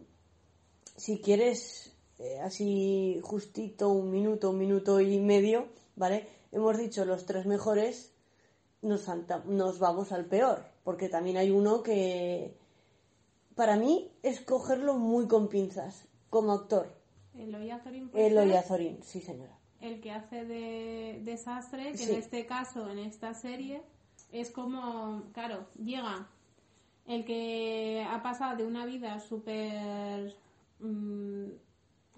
si 0.96 1.20
quieres, 1.20 1.92
eh, 2.18 2.38
así 2.40 3.20
justito, 3.22 3.88
un 3.88 4.10
minuto, 4.10 4.50
un 4.50 4.58
minuto 4.58 5.00
y 5.00 5.18
medio, 5.18 5.66
¿vale? 5.96 6.28
Hemos 6.52 6.78
dicho 6.78 7.04
los 7.04 7.26
tres 7.26 7.44
mejores, 7.46 8.12
nos, 8.80 9.06
nos 9.46 9.78
vamos 9.80 10.12
al 10.12 10.26
peor, 10.26 10.64
porque 10.84 11.08
también 11.08 11.36
hay 11.36 11.50
uno 11.50 11.82
que, 11.82 12.56
para 13.56 13.76
mí, 13.76 14.12
es 14.22 14.40
cogerlo 14.40 14.94
muy 14.94 15.26
con 15.26 15.48
pinzas, 15.48 16.04
como 16.30 16.52
actor. 16.52 17.01
Eloy 17.36 17.70
Azorín 17.70 18.10
Eloy 18.14 18.52
Azorín, 18.52 18.98
sí 19.02 19.20
señora. 19.20 19.56
el 19.80 20.00
que 20.00 20.12
hace 20.12 20.44
de 20.44 21.20
desastre, 21.24 21.90
que 21.92 21.98
Sí. 21.98 22.12
en 22.12 22.18
este 22.18 22.46
caso, 22.46 22.88
en 22.90 22.98
esta 23.00 23.34
serie, 23.34 23.82
es 24.30 24.50
como, 24.50 25.24
claro, 25.32 25.66
llega 25.82 26.28
el 27.06 27.24
que 27.24 28.06
ha 28.08 28.22
pasado 28.22 28.56
de 28.58 28.64
una 28.64 28.86
vida 28.86 29.18
súper, 29.18 30.34
mm, 30.78 31.46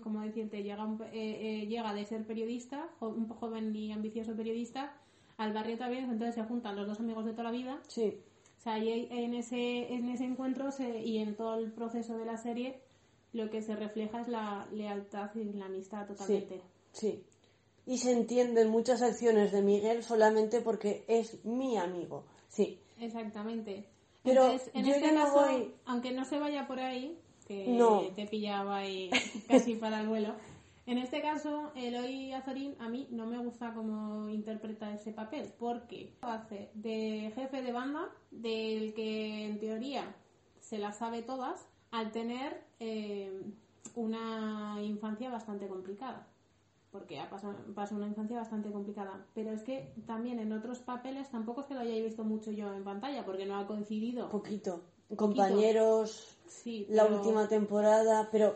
¿cómo 0.02 0.20
decirte? 0.20 0.62
Llega, 0.62 0.84
un- 0.84 1.00
eh, 1.04 1.62
eh, 1.62 1.66
llega 1.66 1.94
de 1.94 2.04
ser 2.04 2.26
periodista, 2.26 2.88
jo- 3.00 3.08
un 3.08 3.28
joven 3.28 3.74
y 3.74 3.92
ambicioso 3.92 4.34
periodista, 4.36 4.92
al 5.38 5.52
barrio 5.54 5.78
también, 5.78 6.04
entonces 6.04 6.34
se 6.34 6.42
juntan 6.44 6.76
los 6.76 6.86
dos 6.86 7.00
amigos 7.00 7.24
de 7.24 7.32
toda 7.32 7.44
la 7.44 7.50
vida. 7.50 7.78
Sí, 7.88 8.18
O 8.56 8.60
sea, 8.64 8.78
y 8.78 9.08
en 9.10 9.34
ese, 9.34 9.92
en 9.92 10.08
ese 10.08 10.24
encuentro 10.24 10.70
se- 10.70 11.02
y 11.04 11.18
en 11.18 11.34
todo 11.36 11.56
el 11.58 11.70
proceso 11.72 12.16
de 12.16 12.24
la 12.24 12.38
serie, 12.38 12.80
lo 13.34 13.50
que 13.50 13.60
se 13.60 13.76
refleja 13.76 14.20
es 14.22 14.28
la 14.28 14.66
lealtad 14.72 15.30
y 15.34 15.52
la 15.52 15.66
amistad 15.66 16.06
totalmente. 16.06 16.62
sí. 16.92 17.22
Y 17.86 17.98
se 17.98 18.12
entienden 18.12 18.70
muchas 18.70 19.02
acciones 19.02 19.52
de 19.52 19.60
Miguel 19.60 20.02
solamente 20.02 20.62
porque 20.62 21.04
es 21.06 21.44
mi 21.44 21.76
amigo. 21.76 22.24
Sí, 22.48 22.80
Exactamente. 22.98 23.84
Pero 24.22 24.44
Entonces, 24.46 24.70
en 24.74 24.86
yo 24.86 24.94
este 24.94 25.06
ya 25.08 25.12
no 25.12 25.24
caso, 25.24 25.34
voy- 25.42 25.74
aunque 25.84 26.12
no 26.12 26.24
se 26.24 26.38
vaya 26.38 26.66
por 26.66 26.80
ahí, 26.80 27.18
que 27.46 27.66
No. 27.68 28.00
te 28.16 28.26
pillaba 28.26 28.76
ahí 28.78 29.10
casi 29.48 29.74
para 29.74 30.00
el 30.00 30.08
vuelo, 30.08 30.34
en 30.86 30.96
este 30.96 31.20
caso, 31.20 31.72
Eloy 31.74 32.32
Azorín 32.32 32.74
a 32.78 32.88
mí 32.88 33.06
no 33.10 33.26
me 33.26 33.36
gusta 33.36 33.74
cómo 33.74 34.30
interpreta 34.30 34.90
ese 34.94 35.12
papel, 35.12 35.52
porque 35.58 36.14
hace 36.22 36.70
de 36.72 37.32
jefe 37.34 37.60
de 37.60 37.72
banda, 37.72 38.08
del 38.30 38.94
que 38.94 39.44
en 39.44 39.58
teoría 39.58 40.16
se 40.58 40.78
las 40.78 40.96
sabe 40.96 41.20
todas, 41.20 41.68
al 41.94 42.10
tener 42.12 42.62
eh, 42.80 43.42
una 43.94 44.76
infancia 44.82 45.30
bastante 45.30 45.66
complicada 45.68 46.26
porque 46.90 47.18
ha 47.18 47.28
pasado, 47.28 47.54
pasado 47.74 47.96
una 47.98 48.06
infancia 48.06 48.36
bastante 48.38 48.70
complicada. 48.70 49.26
Pero 49.34 49.50
es 49.50 49.62
que 49.64 49.92
también 50.06 50.38
en 50.38 50.52
otros 50.52 50.78
papeles 50.78 51.28
tampoco 51.28 51.62
es 51.62 51.66
que 51.66 51.74
lo 51.74 51.80
haya 51.80 51.94
visto 52.04 52.22
mucho 52.22 52.52
yo 52.52 52.72
en 52.72 52.84
pantalla, 52.84 53.24
porque 53.24 53.46
no 53.46 53.58
ha 53.58 53.66
coincidido. 53.66 54.28
poquito. 54.28 54.80
Compañeros, 55.16 56.36
Sí, 56.46 56.86
la 56.88 57.06
última 57.06 57.48
temporada, 57.48 58.28
pero 58.30 58.54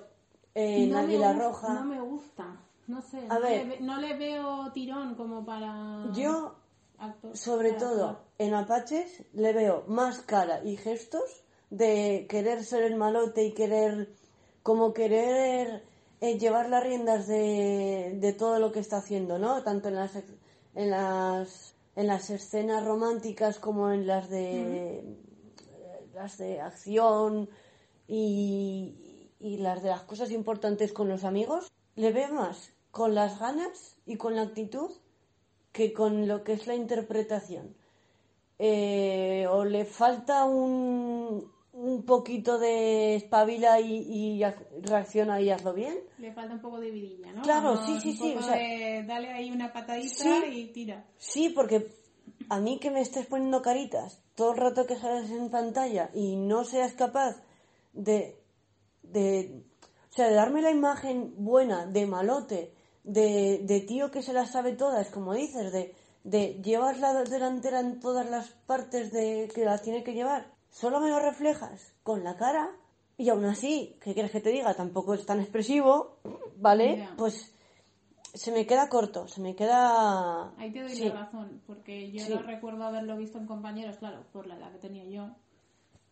eh, 0.55 0.85
en 0.85 0.91
no 0.91 0.99
Águila 0.99 1.35
gu- 1.35 1.39
Roja. 1.39 1.75
No 1.75 1.85
me 1.85 2.01
gusta, 2.01 2.61
no 2.87 3.03
sé. 3.03 3.27
A 3.29 3.35
no, 3.35 3.41
ver. 3.41 3.67
le, 3.67 3.81
no 3.81 3.99
le 4.01 4.17
veo 4.17 4.71
tirón 4.73 5.15
como 5.17 5.45
para. 5.45 6.11
Yo, 6.15 6.55
actor- 6.99 7.37
sobre 7.37 7.71
para 7.73 7.81
todo, 7.81 8.19
en 8.39 8.55
Apaches 8.55 9.25
le 9.33 9.53
veo 9.53 9.85
más 9.89 10.21
cara 10.21 10.63
y 10.65 10.77
gestos 10.77 11.43
de 11.71 12.27
querer 12.29 12.65
ser 12.65 12.83
el 12.83 12.97
malote 12.97 13.45
y 13.45 13.53
querer, 13.53 14.09
como 14.63 14.93
querer 14.93 15.85
eh, 16.21 16.39
llevar 16.39 16.69
las 16.69 16.83
riendas 16.83 17.27
de, 17.27 18.17
de 18.21 18.33
todo 18.33 18.59
lo 18.59 18.73
que 18.73 18.81
está 18.81 18.99
haciendo, 18.99 19.39
¿no? 19.39 19.63
Tanto 19.63 19.89
en 19.89 19.95
las, 19.97 20.17
en 20.75 20.91
las, 20.91 21.75
en 21.97 22.07
las 22.07 22.31
escenas 22.31 22.85
románticas 22.85 23.59
como 23.59 23.91
en 23.91 24.07
las 24.07 24.29
de, 24.31 25.05
las 26.15 26.39
de 26.39 26.61
acción 26.61 27.49
y, 28.07 29.31
y 29.39 29.59
las 29.59 29.83
de 29.83 29.91
las 29.91 30.03
cosas 30.03 30.31
importantes 30.31 30.93
con 30.93 31.09
los 31.09 31.25
amigos. 31.25 31.71
Le 31.95 32.13
veo 32.13 32.33
más 32.33 32.73
con 32.91 33.15
las 33.15 33.39
ganas 33.39 33.97
y 34.07 34.17
con 34.17 34.35
la 34.35 34.43
actitud 34.43 34.91
que 35.73 35.93
con 35.93 36.27
lo 36.27 36.43
que 36.43 36.55
es 36.55 36.67
la 36.67 36.75
interpretación. 36.75 37.77
Eh, 38.59 39.47
o 39.49 39.65
le 39.65 39.85
falta 39.85 40.45
un, 40.45 41.53
un 41.81 42.05
poquito 42.05 42.59
de 42.59 43.15
espabila 43.17 43.81
y, 43.81 43.99
y 44.39 44.43
haz- 44.43 44.57
reacciona 44.83 45.41
y 45.41 45.51
hazlo 45.51 45.73
bien. 45.75 45.97
Le 46.19 46.33
falta 46.33 46.55
un 46.55 46.61
poco 46.61 46.81
de 46.81 46.91
vidilla, 46.91 47.33
¿no? 47.33 47.43
Claro, 47.43 47.77
sí, 47.87 48.01
sí, 48.01 48.09
un 48.11 48.17
sí, 48.17 48.29
poco 48.35 48.41
o 48.41 48.43
sea- 48.43 48.57
de 48.57 49.05
dale 49.07 49.29
ahí 49.33 49.51
una 49.51 49.73
patadita 49.73 50.15
Sí. 50.15 50.41
y 50.53 50.67
tira. 50.73 51.05
Sí, 51.19 51.51
porque 51.51 51.89
a 52.49 52.59
mí 52.61 52.79
que 52.81 52.91
me 52.91 53.01
estés 53.01 53.27
poniendo 53.27 53.63
caritas 53.63 54.21
todo 54.35 54.53
el 54.53 54.59
rato 54.59 54.87
que 54.87 54.97
sales 54.97 55.31
en 55.31 55.51
pantalla 55.51 56.11
y 56.15 56.37
no 56.37 56.65
seas 56.65 56.93
capaz 56.95 57.37
de, 57.93 58.41
de, 59.03 59.63
o 60.11 60.13
sea, 60.13 60.29
de 60.29 60.35
darme 60.35 60.63
la 60.63 60.71
imagen 60.71 61.35
buena 61.37 61.87
de 61.87 62.07
malote, 62.07 62.73
de, 63.05 63.61
de 63.63 63.81
tío 63.81 64.11
que 64.11 64.23
se 64.23 64.33
las 64.33 64.51
sabe 64.51 64.73
todas, 64.73 65.09
como 65.11 65.33
dices, 65.35 65.73
de, 65.73 65.95
de 66.25 66.61
llevar 66.63 66.99
la 66.99 67.25
delantera 67.25 67.81
en 67.81 68.01
todas 68.01 68.29
las 68.29 68.49
partes 68.67 69.13
de 69.13 69.49
que 69.55 69.65
la 69.65 69.79
tiene 69.79 70.03
que 70.05 70.13
llevar, 70.15 70.53
solo 70.71 71.01
me 71.01 71.09
lo 71.11 71.19
reflejas 71.21 71.95
con 72.03 72.25
la 72.25 72.37
cara 72.37 72.71
y 73.17 73.29
aún 73.31 73.45
así, 73.45 73.97
¿qué 74.01 74.15
quieres 74.15 74.31
que 74.33 74.41
te 74.41 74.51
diga? 74.51 74.75
Tampoco 74.75 75.15
es 75.15 75.27
tan 75.27 75.41
expresivo, 75.41 76.19
¿vale? 76.57 77.09
Pues 77.17 77.53
se 78.35 78.53
me 78.53 78.67
queda 78.67 78.89
corto, 78.89 79.27
se 79.27 79.41
me 79.41 79.57
queda... 79.57 80.53
Ahí 80.59 80.71
te 80.73 80.83
doy 80.83 80.91
Sí. 80.95 81.09
la 81.09 81.15
razón, 81.25 81.61
porque 81.67 82.13
yo 82.13 82.25
Sí. 82.25 82.35
no 82.35 82.43
recuerdo 82.43 82.85
haberlo 82.85 83.17
visto 83.17 83.39
en 83.39 83.47
compañeros, 83.47 83.97
claro, 83.97 84.25
por 84.33 84.47
la 84.47 84.57
edad 84.57 84.71
que 84.73 84.79
tenía 84.79 85.05
yo. 85.07 85.31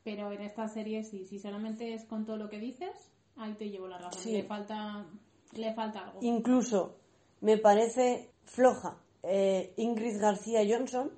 Pero 0.03 0.33
en 0.33 0.41
esta 0.43 0.67
serie 0.69 1.05
sí, 1.05 1.27
si 1.27 1.39
solamente 1.39 1.95
es 1.95 2.05
con 2.05 2.25
todo 2.25 2.37
lo 2.37 2.49
que 2.49 2.59
dices, 2.59 2.91
ahí 3.37 3.55
te 3.55 3.69
llevo 3.71 3.87
la 3.89 3.99
razón. 3.99 4.23
Sí. 4.23 4.33
Le 4.33 4.43
falta 4.45 5.05
le 5.53 5.75
falta 5.75 6.01
algo. 6.01 6.19
Incluso 6.23 6.97
me 7.41 7.57
parece 7.59 8.31
floja 8.45 8.97
eh, 9.23 9.73
Ingrid 9.77 10.21
García 10.21 10.61
Johnson, 10.69 11.11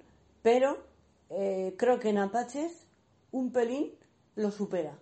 pero 0.43 0.79
eh, 1.31 1.75
creo 1.79 1.99
que 1.99 2.11
en 2.11 2.19
Apaches 2.19 2.87
un 3.33 3.53
pelín 3.53 3.93
lo 4.37 4.51
supera. 4.51 4.99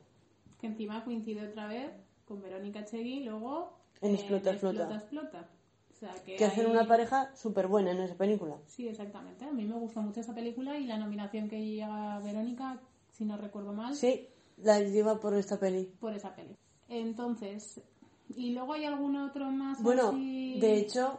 Que 0.61 0.67
encima 0.69 1.05
coincide 1.05 1.49
otra 1.49 1.67
vez 1.69 1.91
con 2.25 2.41
Verónica 2.43 2.85
Chegui, 2.85 3.25
luego 3.25 3.77
En 4.01 4.15
Explota, 4.15 4.51
Explota. 4.51 4.83
Explota, 4.95 4.97
Explota. 5.05 5.51
O 5.91 5.95
sea, 5.99 6.15
que, 6.25 6.37
Que 6.37 6.45
hacen 6.45 6.67
una 6.71 6.87
pareja 6.87 7.35
súper 7.35 7.69
buena 7.69 7.91
en 7.93 8.01
esa 8.01 8.15
película. 8.17 8.57
Sí, 8.67 8.87
exactamente. 8.89 9.45
A 9.47 9.53
mí 9.53 9.65
me 9.65 9.75
gusta 9.79 10.01
mucho 10.01 10.21
esa 10.21 10.35
película 10.35 10.79
y 10.79 10.85
la 10.87 10.99
nominación 10.99 11.49
que 11.49 11.65
llega 11.65 12.19
Verónica, 12.21 12.81
si 13.13 13.25
no 13.25 13.37
recuerdo 13.39 13.73
mal, 13.73 13.95
Sí, 13.95 14.29
la 14.59 14.81
lleva 14.81 15.19
por 15.21 15.35
esta 15.35 15.59
peli. 15.59 15.85
por 16.01 16.13
esa 16.13 16.35
peli. 16.35 16.55
Entonces, 16.89 17.81
¿y 18.29 18.51
luego 18.53 18.75
hay 18.75 18.85
algún 18.85 19.17
otro 19.17 19.51
más 19.51 19.83
Bueno, 19.83 20.09
así? 20.09 20.59
de 20.61 20.77
hecho, 20.79 21.19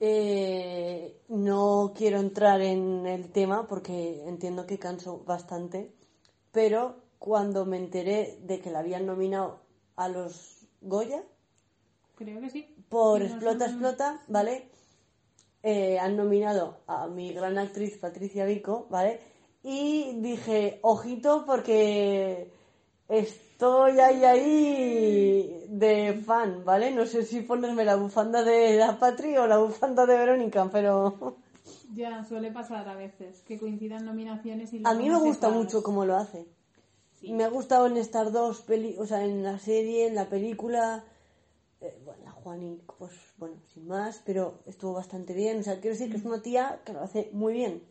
eh, 0.00 1.20
no 1.28 1.92
quiero 1.96 2.18
entrar 2.20 2.60
en 2.60 3.06
el 3.06 3.30
tema 3.30 3.66
porque 3.66 4.22
entiendo 4.26 4.66
que 4.66 4.78
canso 4.78 5.22
bastante, 5.24 5.94
pero 6.52 6.96
cuando 7.18 7.64
me 7.66 7.78
enteré 7.78 8.38
de 8.42 8.60
que 8.60 8.70
la 8.70 8.80
habían 8.80 9.06
nominado 9.06 9.60
a 9.96 10.08
los 10.08 10.66
Goya, 10.80 11.22
Creo 12.16 12.40
que 12.40 12.50
sí. 12.50 12.74
por 12.88 13.20
Sí, 13.20 13.26
Explota. 13.26 13.66
Explota, 13.66 14.22
¿vale? 14.28 14.68
Eh, 15.62 15.98
han 15.98 16.16
nominado 16.16 16.78
a 16.86 17.06
mi 17.06 17.32
gran 17.32 17.58
actriz 17.58 17.96
Patricia 17.98 18.44
Vico, 18.44 18.86
¿vale? 18.90 19.20
Y 19.62 20.20
dije, 20.20 20.80
ojito, 20.82 21.44
porque 21.46 22.52
estoy 23.08 24.00
ahí, 24.00 24.24
ahí 24.24 25.64
de 25.68 26.20
fan, 26.24 26.64
¿vale? 26.64 26.90
No 26.90 27.06
sé 27.06 27.24
si 27.24 27.42
ponerme 27.42 27.84
la 27.84 27.96
bufanda 27.96 28.42
de 28.42 28.76
la 28.76 28.98
Patri 28.98 29.36
o 29.36 29.46
la 29.46 29.58
bufanda 29.58 30.04
de 30.04 30.18
Verónica, 30.18 30.68
pero 30.70 31.36
Ya, 31.94 32.24
suele 32.24 32.50
pasar 32.50 32.88
a 32.88 32.94
veces, 32.94 33.42
que 33.42 33.58
coincidan 33.58 34.04
nominaciones 34.04 34.72
y 34.72 34.82
a 34.84 34.94
mí 34.94 35.10
me 35.10 35.18
gusta 35.18 35.50
mucho 35.50 35.82
cómo 35.82 36.06
lo 36.06 36.16
hace. 36.16 36.46
Sí. 37.20 37.32
Me 37.32 37.44
ha 37.44 37.48
gustado 37.48 37.86
en 37.86 37.98
estas 37.98 38.32
dos 38.32 38.62
peli, 38.62 38.96
o 38.98 39.06
sea, 39.06 39.24
en 39.24 39.42
la 39.42 39.58
serie, 39.58 40.06
en 40.06 40.14
la 40.14 40.28
película. 40.28 41.04
Eh, 41.80 42.00
bueno, 42.04 42.24
la 42.24 42.30
Juani, 42.30 42.80
pues 42.98 43.12
bueno, 43.36 43.56
sin 43.66 43.86
más, 43.86 44.22
pero 44.24 44.60
estuvo 44.66 44.94
bastante 44.94 45.34
bien. 45.34 45.60
O 45.60 45.62
sea, 45.62 45.80
quiero 45.80 45.94
decir 45.94 46.10
que 46.10 46.16
es 46.16 46.24
una 46.24 46.40
tía 46.40 46.80
que 46.84 46.92
lo 46.92 47.00
hace 47.00 47.28
muy 47.32 47.52
bien. 47.52 47.82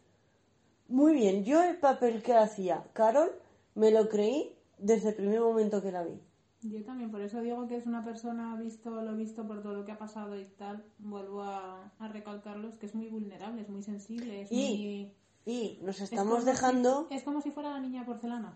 Muy 0.88 1.14
bien. 1.14 1.44
Yo 1.44 1.62
el 1.64 1.78
papel 1.78 2.24
que 2.24 2.34
hacía 2.34 2.84
Carol 2.94 3.32
me 3.76 3.92
lo 3.92 4.10
creí 4.10 4.56
desde 4.78 5.10
el 5.10 5.16
primer 5.16 5.42
momento 5.42 5.82
que 5.82 5.92
la 5.92 6.04
vi. 6.04 6.20
Yo 6.64 6.84
también, 6.84 7.10
por 7.10 7.22
eso 7.22 7.42
digo 7.42 7.68
que 7.68 7.76
es 7.78 7.88
una 7.88 8.04
persona 8.04 8.56
visto 8.56 9.02
lo 9.02 9.16
visto 9.16 9.48
por 9.48 9.64
todo 9.64 9.74
lo 9.74 9.86
que 9.86 9.94
ha 9.94 9.98
pasado 9.98 10.40
y 10.40 10.46
tal. 10.58 10.84
Vuelvo 11.00 11.42
a, 11.42 11.92
a 11.98 12.08
recalcarlo, 12.08 12.68
es 12.70 12.78
que 12.78 12.86
es 12.86 12.94
muy 12.94 13.08
vulnerable, 13.08 13.62
es 13.62 13.70
muy 13.70 13.82
sensible, 13.82 14.42
es 14.42 14.52
Y 14.52 14.56
muy... 14.56 15.14
Y 15.54 15.80
nos 15.82 15.96
es 16.00 16.04
estamos 16.12 16.46
dejando. 16.46 17.08
si- 17.10 17.16
es 17.16 17.24
como 17.24 17.42
si 17.42 17.50
fuera 17.50 17.72
la 17.72 17.80
niña 17.80 18.06
porcelana. 18.06 18.56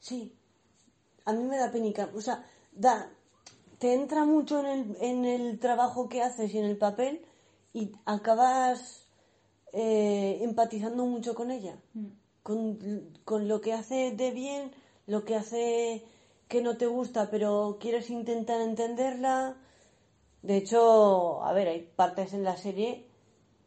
Sí. 0.00 0.34
a 1.24 1.32
mí 1.32 1.44
me 1.44 1.56
da 1.56 1.70
penica. 1.70 2.10
O 2.16 2.20
sea, 2.20 2.44
da, 2.72 3.10
te 3.78 3.94
entra 3.94 4.24
mucho 4.24 4.58
en 4.60 4.66
el, 4.66 4.96
en 5.00 5.24
el 5.24 5.58
trabajo 5.60 6.08
que 6.08 6.22
haces 6.22 6.52
y 6.52 6.58
en 6.58 6.64
el 6.64 6.78
papel 6.78 7.20
y 7.72 7.92
acabas 8.06 9.06
eh, 9.72 10.38
empatizando 10.42 11.06
mucho 11.06 11.34
con 11.36 11.52
ella. 11.52 11.78
Mm. 11.94 12.06
Con, 12.42 12.78
con 13.24 13.46
lo 13.46 13.60
que 13.60 13.72
hace 13.74 14.10
de 14.16 14.32
bien, 14.32 14.72
lo 15.06 15.24
que 15.24 15.36
hace 15.36 16.02
que 16.50 16.60
no 16.60 16.76
te 16.76 16.86
gusta, 16.86 17.30
pero 17.30 17.78
quieres 17.80 18.10
intentar 18.10 18.60
entenderla. 18.60 19.56
De 20.42 20.56
hecho, 20.56 21.44
a 21.44 21.52
ver, 21.52 21.68
hay 21.68 21.82
partes 21.94 22.34
en 22.34 22.42
la 22.42 22.56
serie 22.56 23.06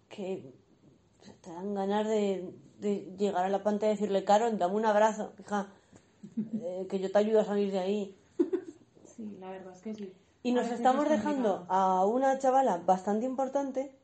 que 0.09 0.53
te 1.41 1.49
dan 1.49 1.73
ganas 1.73 2.05
de, 2.05 2.53
de 2.79 3.15
llegar 3.17 3.45
a 3.45 3.49
la 3.49 3.63
pantalla 3.63 3.93
y 3.93 3.95
decirle, 3.95 4.25
Carol, 4.25 4.57
dame 4.57 4.75
un 4.75 4.85
abrazo, 4.85 5.31
hija, 5.39 5.71
eh, 6.61 6.85
que 6.89 6.99
yo 6.99 7.09
te 7.09 7.17
ayudo 7.17 7.39
a 7.39 7.45
salir 7.45 7.71
de 7.71 7.79
ahí. 7.79 8.17
Sí, 9.05 9.37
la 9.39 9.49
verdad 9.49 9.73
es 9.73 9.81
que 9.81 9.95
sí. 9.95 10.13
Y 10.43 10.51
A 10.51 10.55
nos 10.55 10.69
estamos 10.69 11.05
es 11.05 11.11
dejando 11.11 11.65
a 11.69 12.05
una 12.05 12.37
chavala 12.37 12.79
bastante 12.79 13.25
importante 13.25 13.95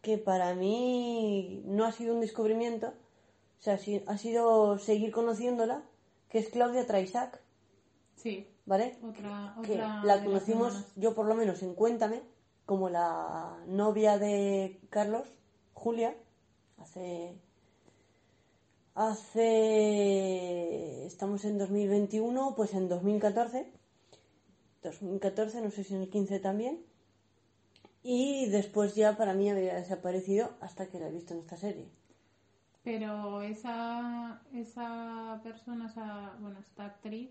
que 0.00 0.16
para 0.16 0.54
mí 0.54 1.62
no 1.64 1.84
ha 1.86 1.90
sido 1.90 2.14
un 2.14 2.20
descubrimiento, 2.20 2.88
o 2.88 3.62
sea, 3.62 3.80
ha 4.06 4.18
sido 4.18 4.78
seguir 4.78 5.10
conociéndola, 5.10 5.82
que 6.28 6.38
es 6.38 6.50
Claudia 6.50 6.86
Traisac, 6.86 7.42
Sí, 8.22 8.46
¿vale? 8.66 8.96
otra, 9.02 9.56
Que 9.64 9.72
otra 9.72 10.04
la 10.04 10.22
conocimos, 10.24 10.86
yo 10.94 11.12
por 11.14 11.26
lo 11.26 11.34
menos 11.34 11.60
en 11.62 11.74
Cuéntame, 11.74 12.22
como 12.66 12.88
la 12.88 13.58
novia 13.66 14.16
de 14.18 14.80
Carlos, 14.90 15.26
Julia, 15.74 16.14
hace... 16.78 17.36
Hace... 18.94 19.46
Estamos 21.06 21.44
en 21.44 21.58
2021, 21.58 22.54
pues 22.54 22.74
en 22.74 22.88
2014. 22.88 23.72
2014, 24.82 25.60
no 25.60 25.70
sé 25.70 25.82
si 25.82 25.94
en 25.94 26.02
el 26.02 26.10
15 26.10 26.38
también. 26.38 26.84
Y 28.04 28.46
después 28.50 28.94
ya 28.94 29.16
para 29.16 29.34
mí 29.34 29.50
había 29.50 29.74
desaparecido 29.74 30.50
hasta 30.60 30.86
que 30.86 31.00
la 31.00 31.08
he 31.08 31.12
visto 31.12 31.34
en 31.34 31.40
esta 31.40 31.56
serie. 31.56 31.88
Pero 32.84 33.42
esa, 33.42 34.42
esa 34.54 35.40
persona, 35.42 35.86
esa, 35.86 36.36
bueno, 36.40 36.58
esta 36.60 36.84
actriz, 36.86 37.30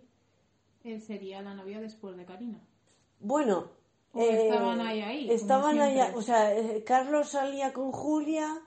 eh, 0.83 0.99
sería 0.99 1.41
la 1.41 1.53
novia 1.53 1.79
después 1.79 2.15
de 2.17 2.25
Karina. 2.25 2.59
Bueno, 3.19 3.69
O 4.13 4.21
estaban 4.21 4.81
ahí, 4.81 5.01
ahí, 5.01 5.29
Estaban 5.31 5.75
siempre. 5.75 6.17
o 6.17 6.21
sea, 6.21 6.55
eh, 6.57 6.83
Carlos 6.83 7.29
salía 7.29 7.71
con 7.71 7.91
Julia, 7.91 8.61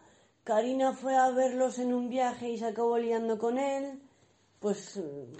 Karina 0.44 0.92
fue 0.92 1.16
a 1.16 1.30
verlos 1.30 1.78
en 1.78 1.92
un 1.92 2.08
viaje 2.08 2.50
y 2.50 2.58
se 2.58 2.66
acabó 2.66 2.98
liando 2.98 3.38
con 3.38 3.58
él. 3.58 4.00
Pues 4.60 4.96
eh, 4.96 5.32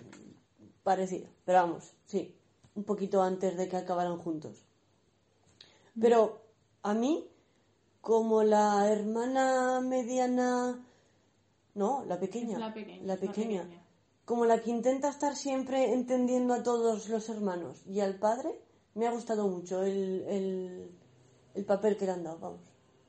parecido, 0.83 1.29
pero 1.45 1.61
vamos, 1.61 1.95
sí, 2.07 2.35
un 2.75 2.85
poquito 2.85 3.23
antes 3.23 3.57
de 3.57 3.69
que 3.69 3.77
acabaran 3.77 4.19
juntos. 4.19 4.65
Pero 6.01 6.43
a 6.83 6.93
mí, 6.93 7.29
como 8.01 8.43
la 8.43 8.91
hermana 8.91 9.81
mediana, 9.81 10.85
no, 11.75 12.05
la 12.07 12.19
pequeña, 12.19 12.59
la 12.59 12.75
pequeña, 12.75 13.03
la 13.05 13.15
es 13.15 13.21
la 13.21 13.27
pequeña, 13.27 13.63
pequeña. 13.63 13.84
Como 14.25 14.45
la 14.47 14.61
que 14.63 14.71
intenta 14.71 15.09
estar 15.09 15.37
siempre 15.37 15.93
entendiendo 15.93 16.55
a 16.55 16.63
todos 16.63 17.09
los 17.09 17.29
hermanos 17.29 17.83
y 17.87 18.01
al 18.01 18.19
padre, 18.19 18.59
me 18.95 19.07
ha 19.07 19.11
gustado 19.13 19.49
mucho 19.49 19.83
el, 19.83 20.23
el, 20.29 20.91
el 21.55 21.65
papel 21.65 21.97
que 21.97 22.07
le 22.07 22.13
han 22.13 22.25
dado, 22.25 22.39
vamos. 22.39 22.61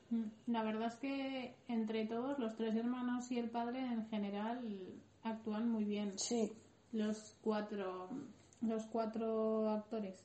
Mm, 0.10 0.24
La 0.52 0.64
verdad 0.64 0.88
es 0.88 0.96
que 0.96 1.56
entre 1.68 2.06
todos, 2.06 2.38
los 2.40 2.56
tres 2.56 2.76
hermanos 2.76 3.32
y 3.32 3.40
el 3.40 3.50
padre 3.50 3.80
en 3.80 4.06
general 4.08 4.62
actúan 5.24 5.70
muy 5.70 5.84
bien. 5.86 6.18
Sí, 6.18 6.52
Los 6.92 7.36
cuatro, 7.42 8.10
los 8.62 8.84
cuatro 8.86 9.70
actores. 9.70 10.16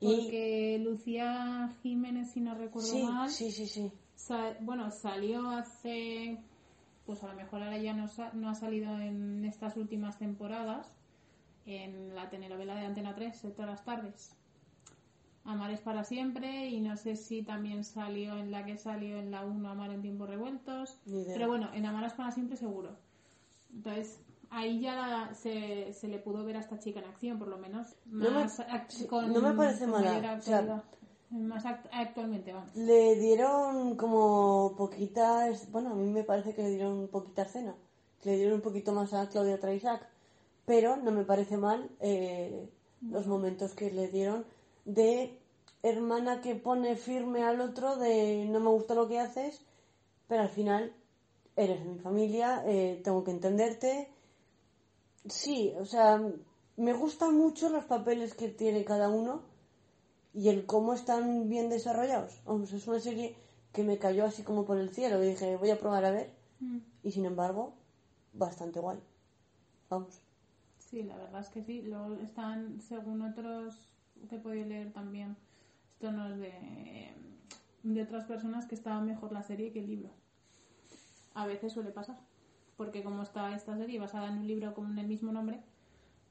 Y- 0.00 0.06
Porque 0.06 0.78
Lucía 0.82 1.74
Jiménez, 1.82 2.30
si 2.32 2.40
no 2.40 2.54
recuerdo 2.54 2.88
sí, 2.88 3.02
mal, 3.02 3.30
sí, 3.30 3.50
sí, 3.52 3.66
sí. 3.66 3.92
sa- 4.14 4.56
bueno, 4.60 4.90
salió 4.90 5.48
hace, 5.50 6.38
pues 7.06 7.22
a 7.22 7.28
lo 7.28 7.34
mejor 7.34 7.62
ahora 7.62 7.78
ya 7.78 7.92
no, 7.94 8.06
no 8.34 8.48
ha 8.48 8.54
salido 8.54 8.98
en 8.98 9.44
estas 9.44 9.76
últimas 9.76 10.18
temporadas, 10.18 10.94
en 11.66 12.14
la 12.14 12.28
telenovela 12.30 12.74
de 12.76 12.86
Antena 12.86 13.14
3 13.14 13.42
de 13.42 13.50
todas 13.50 13.70
las 13.70 13.84
tardes. 13.84 14.34
Amar 15.46 15.70
es 15.70 15.80
para 15.80 16.04
siempre 16.04 16.68
y 16.70 16.80
no 16.80 16.96
sé 16.96 17.16
si 17.16 17.42
también 17.42 17.84
salió 17.84 18.38
en 18.38 18.50
la 18.50 18.64
que 18.64 18.78
salió 18.78 19.18
en 19.18 19.30
la 19.30 19.44
1 19.44 19.68
Amar 19.68 19.90
en 19.90 20.00
tiempos 20.00 20.28
revueltos. 20.28 20.98
Pero 21.34 21.48
bueno, 21.48 21.68
en 21.74 21.84
Amar 21.84 22.04
es 22.04 22.14
para 22.14 22.30
siempre 22.30 22.56
seguro. 22.56 22.96
Entonces, 23.74 24.20
ahí 24.48 24.80
ya 24.80 24.94
la- 24.94 25.34
se, 25.34 25.92
se 25.92 26.08
le 26.08 26.18
pudo 26.18 26.44
ver 26.44 26.56
a 26.56 26.60
esta 26.60 26.78
chica 26.78 27.00
en 27.00 27.06
acción, 27.06 27.38
por 27.38 27.48
lo 27.48 27.58
menos. 27.58 27.94
No 28.06 28.30
me- 28.30 28.44
con- 29.06 29.26
no 29.34 29.40
me 29.42 29.54
parece 29.56 29.86
mala, 29.86 30.34
o 30.38 30.42
sea. 30.42 30.62
Más 31.34 31.64
act- 31.64 31.88
actualmente, 31.92 32.52
vamos. 32.52 32.74
Le 32.76 33.16
dieron 33.16 33.96
como 33.96 34.74
poquita, 34.76 35.48
es- 35.48 35.70
bueno, 35.70 35.90
a 35.90 35.94
mí 35.94 36.08
me 36.10 36.24
parece 36.24 36.54
que 36.54 36.62
le 36.62 36.70
dieron 36.70 37.08
poquita 37.08 37.46
que 37.52 38.30
le 38.30 38.36
dieron 38.36 38.54
un 38.54 38.60
poquito 38.62 38.92
más 38.92 39.12
a 39.12 39.28
Claudia 39.28 39.60
Traisac, 39.60 40.08
pero 40.64 40.96
no 40.96 41.10
me 41.10 41.24
parece 41.24 41.56
mal 41.58 41.90
eh, 42.00 42.70
los 43.02 43.26
momentos 43.26 43.74
que 43.74 43.90
le 43.90 44.08
dieron 44.08 44.46
de 44.86 45.38
hermana 45.82 46.40
que 46.40 46.54
pone 46.54 46.96
firme 46.96 47.42
al 47.42 47.60
otro 47.60 47.96
de 47.96 48.46
no 48.48 48.60
me 48.60 48.70
gusta 48.70 48.94
lo 48.94 49.06
que 49.08 49.18
haces, 49.20 49.60
pero 50.26 50.42
al 50.42 50.48
final 50.48 50.94
eres 51.56 51.80
de 51.84 51.90
mi 51.90 51.98
familia, 51.98 52.62
eh, 52.66 53.00
tengo 53.04 53.22
que 53.24 53.30
entenderte. 53.32 54.08
Sí, 55.28 55.74
o 55.78 55.84
sea, 55.84 56.20
me 56.76 56.92
gustan 56.94 57.36
mucho 57.36 57.68
los 57.68 57.84
papeles 57.84 58.34
que 58.34 58.48
tiene 58.48 58.84
cada 58.84 59.08
uno 59.10 59.42
y 60.34 60.48
el 60.48 60.66
cómo 60.66 60.94
están 60.94 61.48
bien 61.48 61.70
desarrollados. 61.70 62.40
Vamos, 62.44 62.72
es 62.72 62.86
una 62.88 62.98
serie 62.98 63.36
que 63.72 63.84
me 63.84 63.98
cayó 63.98 64.24
así 64.24 64.42
como 64.42 64.64
por 64.64 64.78
el 64.78 64.90
cielo 64.90 65.22
y 65.22 65.28
dije, 65.28 65.56
voy 65.56 65.70
a 65.70 65.78
probar 65.78 66.04
a 66.04 66.10
ver. 66.10 66.34
Mm. 66.60 66.78
Y 67.04 67.12
sin 67.12 67.24
embargo, 67.24 67.74
bastante 68.32 68.80
guay. 68.80 68.98
Vamos. 69.88 70.20
Sí, 70.78 71.04
la 71.04 71.16
verdad 71.16 71.40
es 71.40 71.48
que 71.48 71.62
sí. 71.62 71.82
Luego 71.82 72.14
están, 72.16 72.80
según 72.80 73.22
otros 73.22 73.88
que 74.28 74.36
he 74.36 74.38
podido 74.38 74.66
leer 74.66 74.92
también, 74.92 75.36
esto 75.92 76.10
no 76.10 76.28
es 76.28 76.38
de, 76.38 76.52
de 77.84 78.02
otras 78.02 78.24
personas, 78.24 78.66
que 78.66 78.74
estaba 78.74 79.00
mejor 79.00 79.32
la 79.32 79.42
serie 79.42 79.72
que 79.72 79.80
el 79.80 79.86
libro. 79.86 80.10
A 81.34 81.46
veces 81.46 81.72
suele 81.72 81.90
pasar. 81.90 82.18
Porque 82.76 83.04
como 83.04 83.22
está 83.22 83.54
esta 83.54 83.76
serie 83.76 84.00
basada 84.00 84.28
en 84.28 84.38
un 84.38 84.46
libro 84.48 84.74
con 84.74 84.98
el 84.98 85.06
mismo 85.06 85.30
nombre, 85.30 85.60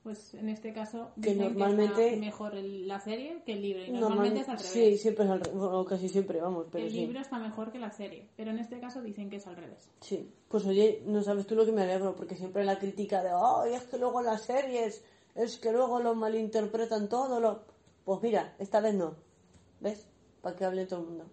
pues 0.04 0.34
en 0.34 0.50
este 0.50 0.74
caso 0.74 1.12
Que 1.16 1.30
dicen 1.34 1.40
normalmente- 1.58 2.08
está 2.10 2.20
mejor 2.20 2.56
el- 2.56 2.88
la 2.88 3.00
serie 3.00 3.42
que 3.46 3.54
el 3.54 3.62
libro. 3.62 3.84
Y 3.84 3.92
Normal- 3.92 4.02
normalmente 4.10 4.40
es 4.42 4.50
al 4.50 4.60
Sí, 4.60 4.80
revés. 4.80 5.02
siempre 5.02 5.26
es 5.26 5.32
al 5.32 5.40
revés. 5.40 5.56
Bueno, 5.58 5.86
casi 5.86 6.10
siempre, 6.10 6.42
vamos, 6.42 6.68
pero 6.72 6.84
el 6.86 6.92
sí. 6.92 6.98
libro 6.98 7.20
está 7.22 7.40
mejor 7.40 7.72
que 7.72 7.80
la 7.80 7.90
serie. 7.90 8.28
Pero 8.36 8.52
en 8.52 8.60
este 8.60 8.80
caso 8.80 9.02
dicen 9.02 9.30
que 9.30 9.38
es 9.38 9.48
al 9.48 9.56
revés. 9.56 9.90
Sí. 10.02 10.30
Pues 10.50 10.66
oye, 10.66 11.02
no 11.06 11.24
sabes 11.24 11.48
tú 11.48 11.56
lo 11.56 11.66
que 11.66 11.72
me 11.72 11.84
alegro, 11.84 12.16
porque 12.16 12.36
siempre 12.36 12.66
la 12.66 12.78
crítica 12.78 13.24
de, 13.24 13.30
ay, 13.30 13.74
es 13.76 13.84
que 13.84 13.98
luego 13.98 14.22
las 14.22 14.42
series, 14.42 15.04
es 15.36 15.58
que 15.58 15.72
luego 15.72 16.00
lo 16.02 16.14
malinterpretan 16.16 17.08
todo, 17.10 17.40
lo... 17.40 17.62
Pues 18.04 18.22
mira, 18.22 18.56
esta 18.60 18.82
vez 18.82 18.94
no. 18.96 19.16
¿Ves? 19.80 20.06
Para 20.42 20.56
que 20.58 20.66
hable 20.66 20.86
todo 20.86 21.00
el 21.00 21.08
mundo. 21.08 21.26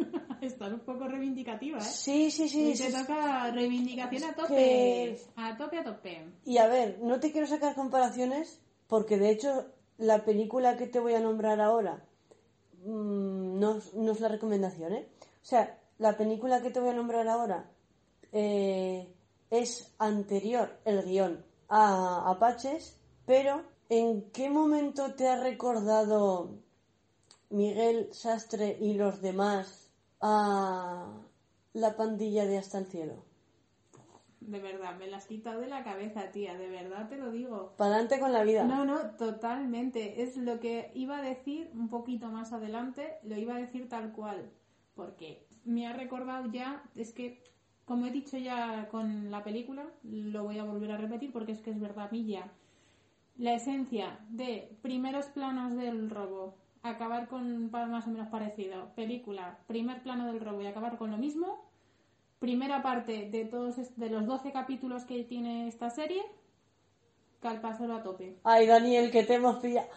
Estás 0.40 0.72
un 0.72 0.80
poco 0.80 1.06
reivindicativa, 1.06 1.78
¿eh? 1.78 1.82
Sí, 1.82 2.30
sí, 2.30 2.48
sí. 2.48 2.74
Sí, 2.76 2.84
te 2.84 2.90
sí. 2.92 2.96
toca 2.98 3.50
reivindicación 3.50 4.24
a 4.24 4.34
tope. 4.34 4.48
que- 4.54 5.20
A 5.36 5.56
tope, 5.56 5.78
a 5.78 5.84
tope. 5.84 6.24
Y 6.44 6.58
a 6.58 6.66
ver, 6.68 6.98
no 7.02 7.20
te 7.20 7.30
quiero 7.32 7.46
sacar 7.46 7.74
comparaciones 7.74 8.60
porque 8.88 9.18
de 9.18 9.30
hecho 9.30 9.66
la 9.98 10.24
película 10.24 10.76
que 10.76 10.86
te 10.86 10.98
voy 11.00 11.14
a 11.14 11.20
nombrar 11.20 11.60
ahora 11.60 12.04
mm, 12.84 13.58
no, 13.58 13.76
es- 13.78 13.94
no 13.94 14.12
es 14.12 14.20
la 14.20 14.28
recomendación, 14.28 14.92
¿eh? 14.94 15.08
O 15.42 15.44
sea, 15.44 15.78
la 15.98 16.16
película 16.16 16.62
que 16.62 16.70
te 16.70 16.80
voy 16.80 16.90
a 16.90 16.94
nombrar 16.94 17.28
ahora 17.28 17.70
eh, 18.32 19.12
es 19.50 19.92
anterior 19.98 20.78
el 20.84 21.02
guion 21.04 21.44
a 21.68 22.30
Apaches, 22.30 22.96
pero 23.26 23.62
¿en 23.90 24.30
qué 24.30 24.48
momento 24.48 25.14
te 25.14 25.28
ha 25.28 25.36
recordado 25.42 26.58
Miguel 27.50 28.08
Sastre 28.12 28.78
y 28.80 28.94
los 28.94 29.20
demás 29.20 29.89
a 30.20 31.20
la 31.72 31.96
pandilla 31.96 32.46
de 32.46 32.58
Hasta 32.58 32.78
el 32.78 32.86
Cielo? 32.86 33.30
De 34.40 34.58
verdad, 34.58 34.96
me 34.98 35.06
la 35.06 35.18
has 35.18 35.26
quitado 35.26 35.60
de 35.60 35.68
la 35.68 35.84
cabeza, 35.84 36.30
tía. 36.32 36.56
De 36.56 36.68
verdad 36.68 37.08
te 37.08 37.16
lo 37.16 37.30
digo. 37.30 37.74
Para 37.76 37.92
adelante 37.92 38.18
con 38.18 38.32
la 38.32 38.42
vida. 38.42 38.64
No, 38.64 38.84
no, 38.84 39.10
totalmente. 39.16 40.22
Es 40.22 40.36
lo 40.38 40.58
que 40.60 40.90
iba 40.94 41.18
a 41.18 41.22
decir 41.22 41.70
un 41.74 41.88
poquito 41.88 42.28
más 42.28 42.52
adelante. 42.52 43.18
Lo 43.22 43.36
iba 43.36 43.54
a 43.54 43.58
decir 43.58 43.88
tal 43.88 44.12
cual. 44.12 44.50
Porque 44.94 45.46
me 45.64 45.86
ha 45.86 45.92
recordado 45.92 46.50
ya. 46.50 46.82
Es 46.96 47.12
que, 47.12 47.44
como 47.84 48.06
he 48.06 48.10
dicho 48.10 48.38
ya 48.38 48.88
con 48.88 49.30
la 49.30 49.44
película, 49.44 49.86
lo 50.02 50.44
voy 50.44 50.58
a 50.58 50.64
volver 50.64 50.92
a 50.92 50.96
repetir 50.96 51.32
porque 51.32 51.52
es 51.52 51.60
que 51.60 51.70
es 51.70 51.78
verdad, 51.78 52.06
a 52.06 52.10
mí 52.10 52.24
ya. 52.26 52.50
La 53.36 53.54
esencia 53.54 54.18
de 54.30 54.74
primeros 54.80 55.26
planos 55.26 55.76
del 55.76 56.08
robo, 56.08 56.56
acabar 56.82 57.28
con 57.28 57.70
más 57.70 58.06
o 58.06 58.10
menos 58.10 58.28
parecido. 58.28 58.88
Película, 58.94 59.58
primer 59.66 60.02
plano 60.02 60.26
del 60.26 60.40
robo 60.40 60.62
y 60.62 60.66
acabar 60.66 60.96
con 60.96 61.10
lo 61.10 61.18
mismo. 61.18 61.64
Primera 62.38 62.82
parte 62.82 63.28
de 63.28 63.44
todos 63.44 63.76
de 63.96 64.10
los 64.10 64.26
12 64.26 64.52
capítulos 64.52 65.04
que 65.04 65.24
tiene 65.24 65.68
esta 65.68 65.90
serie. 65.90 66.22
Calpasoro 67.40 67.96
a 67.96 68.02
tope. 68.02 68.36
Ay, 68.44 68.66
Daniel, 68.66 69.10
que 69.10 69.24
te 69.24 69.34
hemos 69.34 69.58
pillado. 69.60 69.88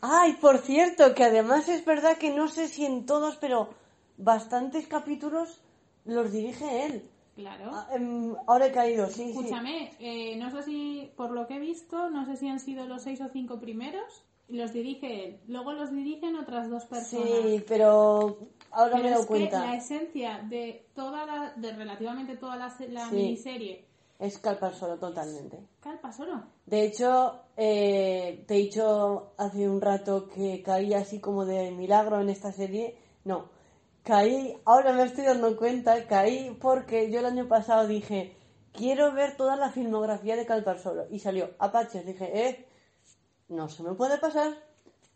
Ay, 0.00 0.34
por 0.34 0.58
cierto, 0.58 1.14
que 1.14 1.24
además 1.24 1.68
es 1.68 1.84
verdad 1.84 2.18
que 2.18 2.30
no 2.30 2.46
sé 2.48 2.68
si 2.68 2.84
en 2.84 3.04
todos, 3.04 3.36
pero 3.36 3.70
bastantes 4.16 4.86
capítulos 4.86 5.60
los 6.04 6.30
dirige 6.30 6.86
él. 6.86 7.10
Claro. 7.34 7.70
Ah, 7.72 7.88
em, 7.92 8.34
ahora 8.46 8.66
he 8.66 8.72
caído, 8.72 9.06
sí, 9.06 9.32
sí. 9.32 9.38
Escúchame, 9.38 9.92
eh, 10.00 10.36
no 10.36 10.50
sé 10.50 10.62
si, 10.62 11.12
por 11.16 11.30
lo 11.30 11.46
que 11.46 11.56
he 11.56 11.60
visto, 11.60 12.10
no 12.10 12.24
sé 12.24 12.36
si 12.36 12.48
han 12.48 12.58
sido 12.58 12.86
los 12.86 13.02
seis 13.02 13.20
o 13.20 13.28
cinco 13.28 13.60
primeros 13.60 14.24
los 14.48 14.72
dirige 14.72 15.24
él. 15.26 15.40
Luego 15.48 15.72
los 15.72 15.90
dirigen 15.90 16.36
otras 16.36 16.68
dos 16.70 16.84
personas. 16.86 17.28
Sí, 17.28 17.64
pero 17.68 18.38
ahora 18.70 18.92
Pero 18.96 19.02
me 19.04 19.12
es 19.12 19.26
cuenta. 19.26 19.60
que 19.62 19.66
la 19.68 19.74
esencia 19.76 20.38
de 20.48 20.86
toda 20.94 21.26
la, 21.26 21.52
de 21.56 21.72
relativamente 21.72 22.36
toda 22.36 22.56
la, 22.56 22.74
la 22.88 23.08
Sí. 23.08 23.14
miniserie, 23.14 23.84
Es 24.18 24.38
calpar 24.38 24.74
solo 24.74 24.98
totalmente. 24.98 25.58
Calpasoro. 25.80 26.42
De 26.66 26.82
hecho, 26.84 27.40
eh, 27.56 28.44
te 28.48 28.54
he 28.54 28.58
dicho 28.58 29.32
hace 29.36 29.68
un 29.68 29.80
rato 29.80 30.26
que 30.28 30.60
caí 30.62 30.92
así 30.94 31.20
como 31.20 31.44
de 31.44 31.70
milagro 31.70 32.20
en 32.20 32.28
esta 32.28 32.50
serie. 32.50 32.96
No, 33.24 33.50
caí, 34.02 34.56
ahora 34.64 34.92
me 34.92 35.04
estoy 35.04 35.24
dando 35.24 35.56
cuenta, 35.56 36.06
caí 36.06 36.56
porque 36.60 37.10
yo 37.12 37.20
el 37.20 37.26
año 37.26 37.46
pasado 37.46 37.86
dije, 37.86 38.34
quiero 38.72 39.12
ver 39.12 39.36
toda 39.36 39.54
la 39.56 39.70
filmografía 39.70 40.34
de 40.36 40.46
Calpar 40.46 40.78
solo. 40.80 41.04
Y 41.10 41.18
salió 41.20 41.50
Apaches. 41.58 42.04
Dije, 42.06 42.48
eh, 42.48 42.66
no 43.48 43.68
se 43.68 43.82
me 43.82 43.94
puede 43.94 44.18
pasar. 44.18 44.52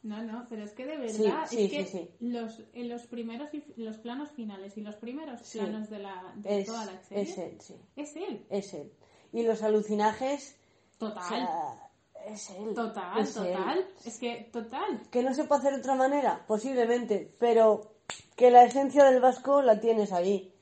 No, 0.03 0.21
no, 0.25 0.47
pero 0.49 0.65
es 0.65 0.73
que 0.73 0.85
de 0.85 0.97
verdad, 0.97 1.47
sí, 1.49 1.65
es 1.65 1.71
que 1.71 1.85
sí. 1.87 2.11
Los, 2.19 2.61
en 2.73 2.89
los 2.89 3.03
primeros 3.07 3.51
y 3.55 3.63
los 3.77 3.99
planos 3.99 4.31
finales 4.33 4.77
y 4.77 4.81
los 4.81 4.97
primeros 4.97 5.41
planos 5.53 5.89
de, 5.89 5.99
la, 6.01 6.33
de 6.37 6.61
Es, 6.61 6.67
toda 6.67 6.87
la 6.87 7.01
serie 7.05 7.23
es 7.23 7.39
él, 7.39 7.61
sí, 7.61 7.77
es 7.95 8.17
él. 8.17 8.47
es 8.51 8.75
él. 8.75 8.93
Y 9.33 9.43
los 9.45 9.63
alucinajes, 9.63 10.57
Total, 10.99 11.23
o 11.25 11.29
sea, 11.29 11.91
es 12.27 12.51
él. 12.51 12.75
total, 12.75 13.21
es 13.21 13.37
él. 13.37 13.45
total. 13.45 13.87
Es 14.05 14.19
que 14.19 14.49
total. 14.53 15.03
¿Que 15.11 15.23
no 15.23 15.35
se 15.35 15.45
puede 15.45 15.61
hacer 15.61 15.75
de 15.75 15.81
otra 15.81 15.95
manera? 15.95 16.45
Posiblemente, 16.49 17.33
pero 17.39 17.93
que 18.35 18.51
la 18.51 18.65
esencia 18.65 19.05
del 19.05 19.21
vasco 19.21 19.63
la 19.63 19.79
tienes 19.79 20.13
ahí. 20.13 20.53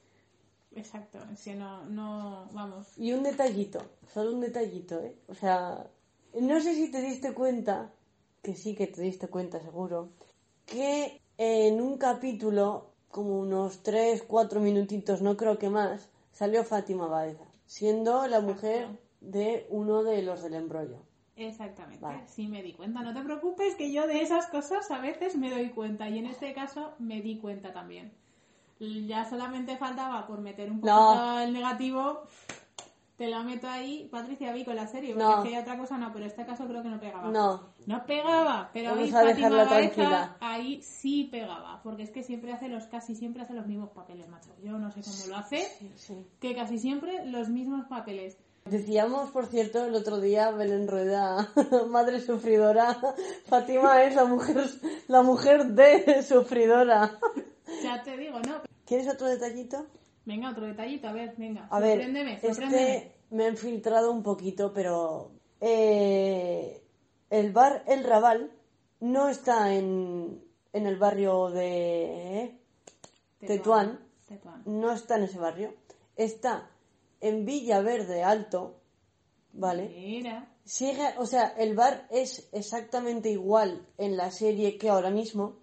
Exacto, 0.77 1.19
es 1.33 1.43
que 1.43 1.55
no, 1.55 1.85
no, 1.87 2.47
vamos. 2.53 2.87
Y 2.99 3.13
un 3.13 3.23
detallito, 3.23 3.81
solo 4.13 4.33
un 4.33 4.41
detallito, 4.41 5.01
¿eh? 5.01 5.17
O 5.29 5.35
sea, 5.35 5.87
no 6.39 6.61
sé 6.61 6.75
si 6.75 6.91
te 6.91 7.01
diste 7.01 7.33
cuenta, 7.35 7.93
que 8.43 8.55
sí 8.55 8.75
que 8.75 8.87
te 8.87 9.03
diste 9.03 9.29
cuenta 9.29 9.61
seguro, 9.61 10.11
que 10.67 11.21
en 11.39 11.81
un 11.81 11.99
capítulo, 11.99 12.93
como 13.09 13.39
unos 13.41 13.83
3, 13.83 14.23
4 14.23 14.61
minutitos, 14.61 15.23
no 15.23 15.37
creo 15.37 15.59
que 15.59 15.71
más, 15.71 16.09
salió 16.33 16.65
Fátima 16.65 17.07
Baeza, 17.07 17.45
siendo 17.67 18.27
la 18.29 18.41
mujer 18.41 18.89
de 19.21 19.67
uno 19.71 20.03
de 20.03 20.23
los 20.23 20.43
del 20.43 20.55
embrollo. 20.55 20.99
Exactamente, 21.37 22.05
Vale. 22.05 22.27
sí 22.27 22.49
me 22.49 22.63
di 22.63 22.75
cuenta. 22.75 23.01
No 23.01 23.15
te 23.15 23.23
preocupes 23.23 23.75
que 23.75 23.91
yo 23.93 24.07
de 24.07 24.21
esas 24.21 24.47
cosas 24.49 24.91
a 24.91 25.01
veces 25.01 25.37
me 25.37 25.51
doy 25.51 25.71
cuenta 25.71 26.09
y 26.09 26.19
en 26.19 26.27
este 26.27 26.53
caso 26.53 26.93
me 26.99 27.23
di 27.23 27.39
cuenta 27.39 27.73
también. 27.73 28.13
Ya 28.79 29.29
solamente 29.29 29.77
faltaba 29.77 30.27
por 30.27 30.41
meter 30.41 30.71
un 30.71 30.81
poquito 30.81 31.15
No. 31.15 31.41
el 31.41 31.53
negativo. 31.53 32.23
Te 33.21 33.29
lo 33.29 33.45
meto 33.45 33.69
ahí, 33.69 34.09
Patricia 34.11 34.51
Vico, 34.51 34.73
la 34.73 34.87
serie, 34.87 35.13
porque 35.13 35.23
No. 35.27 35.43
hay 35.43 35.59
otra 35.59 35.77
cosa 35.77 35.99
no, 35.99 36.11
pero 36.11 36.25
este 36.25 36.47
caso 36.47 36.67
creo 36.67 36.83
que 36.83 36.89
no 36.89 36.99
pegaba. 36.99 37.29
No, 37.31 37.75
No 37.85 38.07
pegaba, 38.07 38.71
pero 38.73 38.93
Vamos 38.95 39.13
a 39.13 39.25
dejarla 39.25 39.69
tranquila. 39.69 40.37
ahí 40.41 40.81
sí 40.81 41.29
pegaba, 41.31 41.83
porque 41.83 42.05
es 42.05 42.11
que 42.11 42.23
siempre 42.23 42.51
hace 42.51 42.69
los, 42.69 42.87
casi 42.87 43.15
siempre 43.15 43.43
hace 43.43 43.53
los 43.53 43.67
mismos 43.67 43.91
papeles, 43.91 44.27
macho. 44.31 44.49
Yo 44.63 44.79
no 44.79 44.91
sé 44.91 45.03
cómo 45.03 45.27
lo 45.29 45.37
hace, 45.37 45.59
sí, 45.79 45.93
sí. 45.97 46.27
que 46.41 46.55
casi 46.55 46.79
siempre 46.79 47.27
los 47.27 47.51
mismos 47.51 47.85
papeles. 47.89 48.39
Decíamos, 48.65 49.31
por 49.33 49.45
cierto, 49.49 49.85
el 49.85 49.95
otro 49.97 50.19
día, 50.19 50.51
Belén 50.53 50.89
Rueda, 50.89 51.47
madre 51.91 52.21
sufridora, 52.23 52.97
Fátima 53.51 54.03
es 54.03 54.15
la 54.15 54.25
mujer, 54.25 54.65
la 55.09 55.21
mujer 55.21 55.67
de 55.67 56.23
sufridora. 56.27 57.19
Ya 57.83 58.03
te 58.03 58.17
digo, 58.17 58.41
¿no? 58.41 58.63
¿Quieres 58.87 59.09
otro 59.13 59.27
detallito? 59.27 59.85
Venga, 60.25 60.51
otro 60.51 60.67
detallito, 60.67 61.09
a 61.09 61.13
ver, 61.13 61.35
venga. 61.37 61.67
A 61.71 61.81
ver, 61.81 61.99
sorpréndeme, 61.99 62.35
este 62.43 63.15
me 63.31 63.47
han 63.47 63.57
filtrado 63.57 64.13
un 64.13 64.23
poquito, 64.23 64.73
pero 64.73 65.31
eh, 65.61 66.83
el 67.31 67.53
bar 67.53 67.85
El 67.87 68.05
Raval 68.05 68.51
no 69.01 69.29
está 69.29 69.75
en, 69.75 70.43
en 70.73 70.87
el 70.87 70.97
barrio 70.97 71.51
de 71.51 72.59
Tetuán. 73.39 74.01
Tetuán. 74.27 74.63
no 74.67 74.93
está 74.93 75.17
en 75.17 75.25
ese 75.25 75.39
barrio, 75.39 75.75
está 76.17 76.71
en 77.21 77.45
Villaverde 77.45 78.23
Alto, 78.23 78.81
¿vale? 79.53 79.89
Mira. 79.89 80.49
Sigue, 80.65 81.15
o 81.19 81.27
sea, 81.27 81.49
el 81.59 81.75
bar 81.75 82.07
es 82.11 82.49
exactamente 82.53 83.31
igual 83.31 83.87
en 83.99 84.17
la 84.17 84.31
serie 84.31 84.79
que 84.79 84.89
ahora 84.89 85.11
mismo 85.11 85.57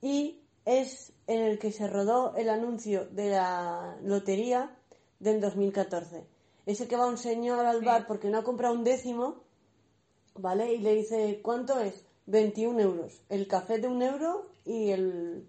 y 0.00 0.40
es 0.64 1.12
en 1.28 1.42
el 1.42 1.58
que 1.58 1.70
se 1.72 1.86
rodó 1.86 2.34
el 2.36 2.48
anuncio 2.48 3.04
de 3.10 3.30
la 3.30 3.98
lotería 4.02 4.74
del 5.20 5.40
2014. 5.42 6.26
Ese 6.64 6.88
que 6.88 6.96
va 6.96 7.06
un 7.06 7.18
señor 7.18 7.66
al 7.66 7.84
bar 7.84 8.06
porque 8.06 8.30
no 8.30 8.38
ha 8.38 8.44
comprado 8.44 8.74
un 8.74 8.82
décimo, 8.82 9.42
¿vale? 10.34 10.72
Y 10.74 10.78
le 10.78 10.94
dice, 10.94 11.40
¿cuánto 11.42 11.78
es? 11.80 12.06
21 12.26 12.80
euros. 12.80 13.22
El 13.28 13.46
café 13.46 13.78
de 13.78 13.88
un 13.88 14.02
euro 14.02 14.50
y 14.64 14.90
el, 14.90 15.46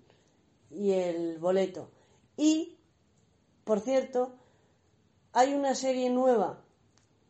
y 0.70 0.92
el 0.92 1.40
boleto. 1.40 1.90
Y, 2.36 2.78
por 3.64 3.80
cierto, 3.80 4.34
hay 5.32 5.54
una 5.54 5.76
serie 5.76 6.10
nueva 6.10 6.62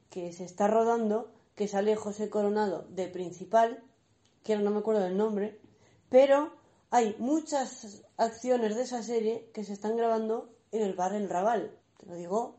que 0.10 0.34
se 0.34 0.44
está 0.44 0.68
rodando, 0.68 1.32
que 1.54 1.68
sale 1.68 1.96
José 1.96 2.32
Coronado 2.32 2.88
de 2.90 3.08
principal, 3.08 3.84
que 4.44 4.54
ahora 4.54 4.66
no 4.66 4.72
me 4.72 4.80
acuerdo 4.80 5.02
del 5.02 5.18
nombre, 5.18 5.60
pero 6.10 6.59
hay 6.92 7.16
muchas 7.20 8.04
acciones 8.18 8.76
de 8.76 8.84
esa 8.84 9.04
serie 9.04 9.50
que 9.54 9.64
se 9.64 9.74
están 9.74 9.96
grabando 9.98 10.50
en 10.72 10.82
el 10.84 10.94
bar 10.96 11.14
El 11.14 11.30
Raval. 11.30 11.72
Te 11.98 12.06
lo 12.06 12.16
digo, 12.16 12.56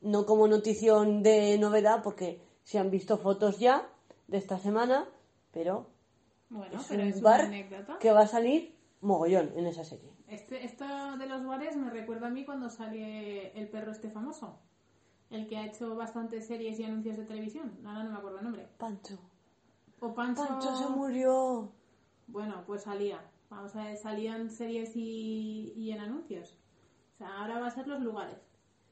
no 0.00 0.26
como 0.26 0.48
notición 0.48 1.22
de 1.22 1.58
novedad, 1.58 2.02
porque 2.02 2.40
se 2.62 2.78
han 2.78 2.90
visto 2.90 3.18
fotos 3.18 3.58
ya 3.58 3.88
de 4.28 4.38
esta 4.38 4.58
semana, 4.58 5.08
pero 5.52 5.86
Bueno, 6.48 6.80
es 6.80 6.86
pero 6.88 7.02
un 7.02 7.08
es 7.08 7.20
bar 7.20 7.40
una 7.40 7.48
anécdota. 7.48 7.98
que 7.98 8.12
va 8.12 8.20
a 8.22 8.26
salir 8.26 8.74
mogollón 9.00 9.52
en 9.56 9.66
esa 9.66 9.84
serie. 9.84 10.10
Este, 10.28 10.64
esto 10.64 10.84
de 11.18 11.26
los 11.26 11.44
bares 11.46 11.76
me 11.76 11.90
recuerda 11.90 12.26
a 12.26 12.30
mí 12.30 12.44
cuando 12.44 12.68
sale 12.68 13.52
el 13.58 13.68
perro 13.68 13.92
este 13.92 14.10
famoso. 14.10 14.58
El 15.30 15.46
que 15.48 15.56
ha 15.56 15.66
hecho 15.66 15.94
bastantes 15.96 16.46
series 16.46 16.78
y 16.78 16.84
anuncios 16.84 17.16
de 17.16 17.24
televisión. 17.24 17.78
Ahora 17.84 18.04
no 18.04 18.10
me 18.12 18.18
acuerdo 18.18 18.38
el 18.38 18.44
nombre. 18.44 18.68
Pancho. 18.78 19.18
O 20.00 20.14
Pancho. 20.14 20.46
Pancho 20.46 20.76
se 20.76 20.88
murió. 20.88 21.72
Bueno, 22.28 22.62
pues 22.66 22.82
salía. 22.82 23.20
Vamos 23.50 23.74
a 23.76 23.84
ver, 23.84 23.96
salían 23.96 24.50
series 24.50 24.96
y, 24.96 25.72
y 25.76 25.92
en 25.92 26.00
anuncios. 26.00 26.58
O 27.14 27.18
sea, 27.18 27.28
ahora 27.38 27.60
va 27.60 27.68
a 27.68 27.70
ser 27.70 27.86
los 27.86 28.00
lugares. 28.00 28.36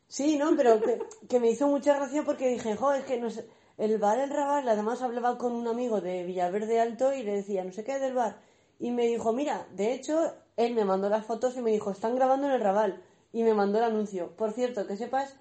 Sí, 0.07 0.37
no, 0.39 0.57
pero 0.57 0.81
que, 0.81 0.99
que 1.29 1.41
me 1.41 1.51
hizo 1.51 1.67
mucha 1.67 1.95
gracia 1.97 2.23
porque 2.25 2.49
dije, 2.49 2.77
jo, 2.77 2.93
es 2.93 3.05
que 3.05 3.19
no 3.19 3.31
sé, 3.31 3.49
el 3.77 3.99
bar 3.99 4.19
El 4.21 4.31
Raval, 4.31 4.69
además 4.69 5.03
hablaba 5.03 5.37
con 5.37 5.53
un 5.53 5.67
amigo 5.67 6.01
de 6.01 6.25
Villaverde 6.25 6.81
Alto 6.81 7.13
y 7.13 7.23
le 7.23 7.37
decía, 7.37 7.65
no 7.65 7.73
sé 7.73 7.83
qué 7.83 7.99
del 7.99 8.15
bar. 8.15 8.41
Y 8.79 8.91
me 8.91 9.07
dijo, 9.07 9.33
mira, 9.33 9.67
de 9.75 9.93
hecho, 9.93 10.35
él 10.57 10.75
me 10.75 10.85
mandó 10.85 11.09
las 11.09 11.27
fotos 11.27 11.57
y 11.57 11.63
me 11.63 11.73
dijo, 11.73 11.91
están 11.91 12.15
grabando 12.15 12.47
en 12.47 12.53
el 12.53 12.61
Raval. 12.61 13.03
Y 13.33 13.43
me 13.43 13.55
mandó 13.55 13.79
el 13.79 13.85
anuncio. 13.85 14.37
Por 14.37 14.53
cierto, 14.53 14.87
que 14.87 14.97
sepas, 14.97 15.37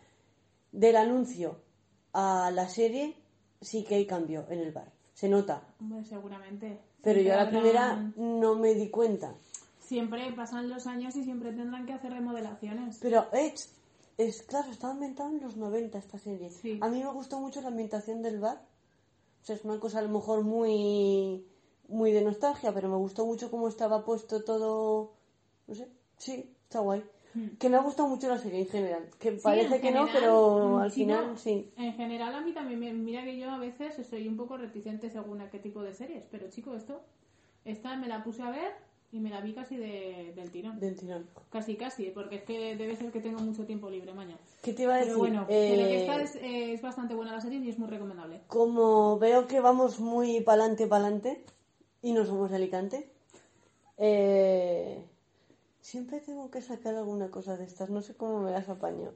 del 0.71 0.95
anuncio 0.95 1.61
a 2.11 2.49
la 2.51 2.67
serie 2.67 3.15
sí 3.61 3.83
que 3.83 3.95
hay 3.95 4.07
cambio 4.07 4.45
en 4.49 4.59
el 4.59 4.71
bar. 4.71 4.91
Se 5.13 5.29
nota. 5.29 5.67
Hombre, 5.79 6.03
seguramente. 6.03 6.79
Pero 7.03 7.21
yo 7.21 7.33
a 7.33 7.37
la 7.37 7.49
primera 7.49 8.11
no 8.15 8.55
me 8.55 8.73
di 8.73 8.89
cuenta. 8.89 9.35
Siempre 9.79 10.31
pasan 10.33 10.69
los 10.69 10.87
años 10.87 11.15
y 11.15 11.23
siempre 11.23 11.51
tendrán 11.51 11.85
que 11.85 11.93
hacer 11.93 12.13
remodelaciones. 12.13 12.97
Pero 13.01 13.27
es, 13.33 13.73
es 14.17 14.41
claro, 14.43 14.71
estaba 14.71 14.93
ambientada 14.93 15.29
en 15.29 15.41
los 15.41 15.57
90 15.57 15.97
esta 15.97 16.17
serie. 16.17 16.49
Sí. 16.49 16.79
A 16.81 16.87
mí 16.87 17.03
me 17.03 17.11
gustó 17.11 17.39
mucho 17.39 17.61
la 17.61 17.67
ambientación 17.67 18.21
del 18.21 18.39
bar. 18.39 18.61
O 19.41 19.45
sea, 19.45 19.57
es 19.57 19.65
una 19.65 19.79
cosa 19.79 19.99
a 19.99 20.01
lo 20.03 20.09
mejor 20.09 20.43
muy 20.43 21.45
muy 21.89 22.11
de 22.11 22.21
nostalgia, 22.21 22.73
pero 22.73 22.89
me 22.89 22.97
gustó 22.97 23.25
mucho 23.25 23.51
cómo 23.51 23.67
estaba 23.67 24.05
puesto 24.05 24.43
todo. 24.43 25.13
No 25.67 25.75
sé, 25.75 25.89
sí, 26.17 26.55
está 26.63 26.79
guay. 26.79 27.03
Que 27.59 27.69
me 27.69 27.77
ha 27.77 27.81
gustado 27.81 28.07
mucho 28.09 28.27
la 28.29 28.37
serie 28.37 28.59
en 28.61 28.67
general. 28.67 29.09
Que. 29.19 29.31
Sí, 29.31 29.41
parece 29.43 29.81
que 29.81 29.91
no, 29.91 30.07
pero 30.13 30.59
mm, 30.77 30.79
al 30.79 30.91
final 30.91 31.37
sí. 31.37 31.71
En 31.77 31.93
general 31.93 32.35
a 32.35 32.41
mí 32.41 32.53
también, 32.53 33.03
mira 33.03 33.23
que 33.23 33.37
yo 33.37 33.49
a 33.49 33.57
veces 33.57 33.95
soy 34.07 34.27
un 34.27 34.37
poco 34.37 34.57
reticente 34.57 35.09
según 35.09 35.41
a 35.41 35.49
qué 35.49 35.59
tipo 35.59 35.81
de 35.81 35.93
series, 35.93 36.23
pero 36.29 36.49
chico, 36.49 36.75
esto, 36.75 37.01
esta 37.65 37.95
me 37.97 38.07
la 38.07 38.23
puse 38.23 38.41
a 38.43 38.51
ver 38.51 38.71
y 39.11 39.19
me 39.19 39.29
la 39.29 39.41
vi 39.41 39.53
casi 39.53 39.77
de- 39.77 40.33
del 40.35 40.49
tirón. 40.51 40.79
Del 40.79 40.95
tirón. 40.95 41.27
Casi, 41.51 41.75
casi, 41.75 42.05
porque 42.11 42.35
es 42.37 42.43
que 42.43 42.75
debe 42.75 42.95
ser 42.95 43.11
que 43.11 43.19
tengo 43.19 43.39
mucho 43.39 43.65
tiempo 43.65 43.89
libre 43.89 44.13
mañana. 44.13 44.39
¿Qué 44.61 44.73
te 44.73 44.83
iba 44.83 44.93
a 44.95 44.97
decir? 44.97 45.11
Pero 45.13 45.19
bueno, 45.19 45.47
que 45.47 45.73
Eh, 45.73 45.95
está 46.01 46.21
es, 46.21 46.35
eh, 46.35 46.73
es 46.73 46.81
bastante 46.81 47.13
buena 47.15 47.31
la 47.31 47.41
serie 47.41 47.59
y 47.59 47.69
es 47.69 47.77
muy 47.79 47.87
recomendable. 47.89 48.41
Como 48.47 49.17
veo 49.19 49.47
que 49.47 49.59
vamos 49.59 49.99
muy 49.99 50.41
pa'lante, 50.41 50.87
pa'lante, 50.87 51.43
y 52.01 52.11
no 52.13 52.25
somos 52.25 52.49
de 52.49 52.55
Alicante, 52.57 53.09
eh, 53.97 55.05
siempre 55.83 56.19
tengo 56.21 56.49
que 56.49 56.61
sacar 56.61 56.95
alguna 56.95 57.29
cosa 57.29 57.57
de 57.57 57.65
estas. 57.65 57.89
No 57.89 58.01
sé 58.01 58.15
cómo 58.15 58.39
me 58.41 58.51
las 58.51 58.67
apaño. 58.69 59.11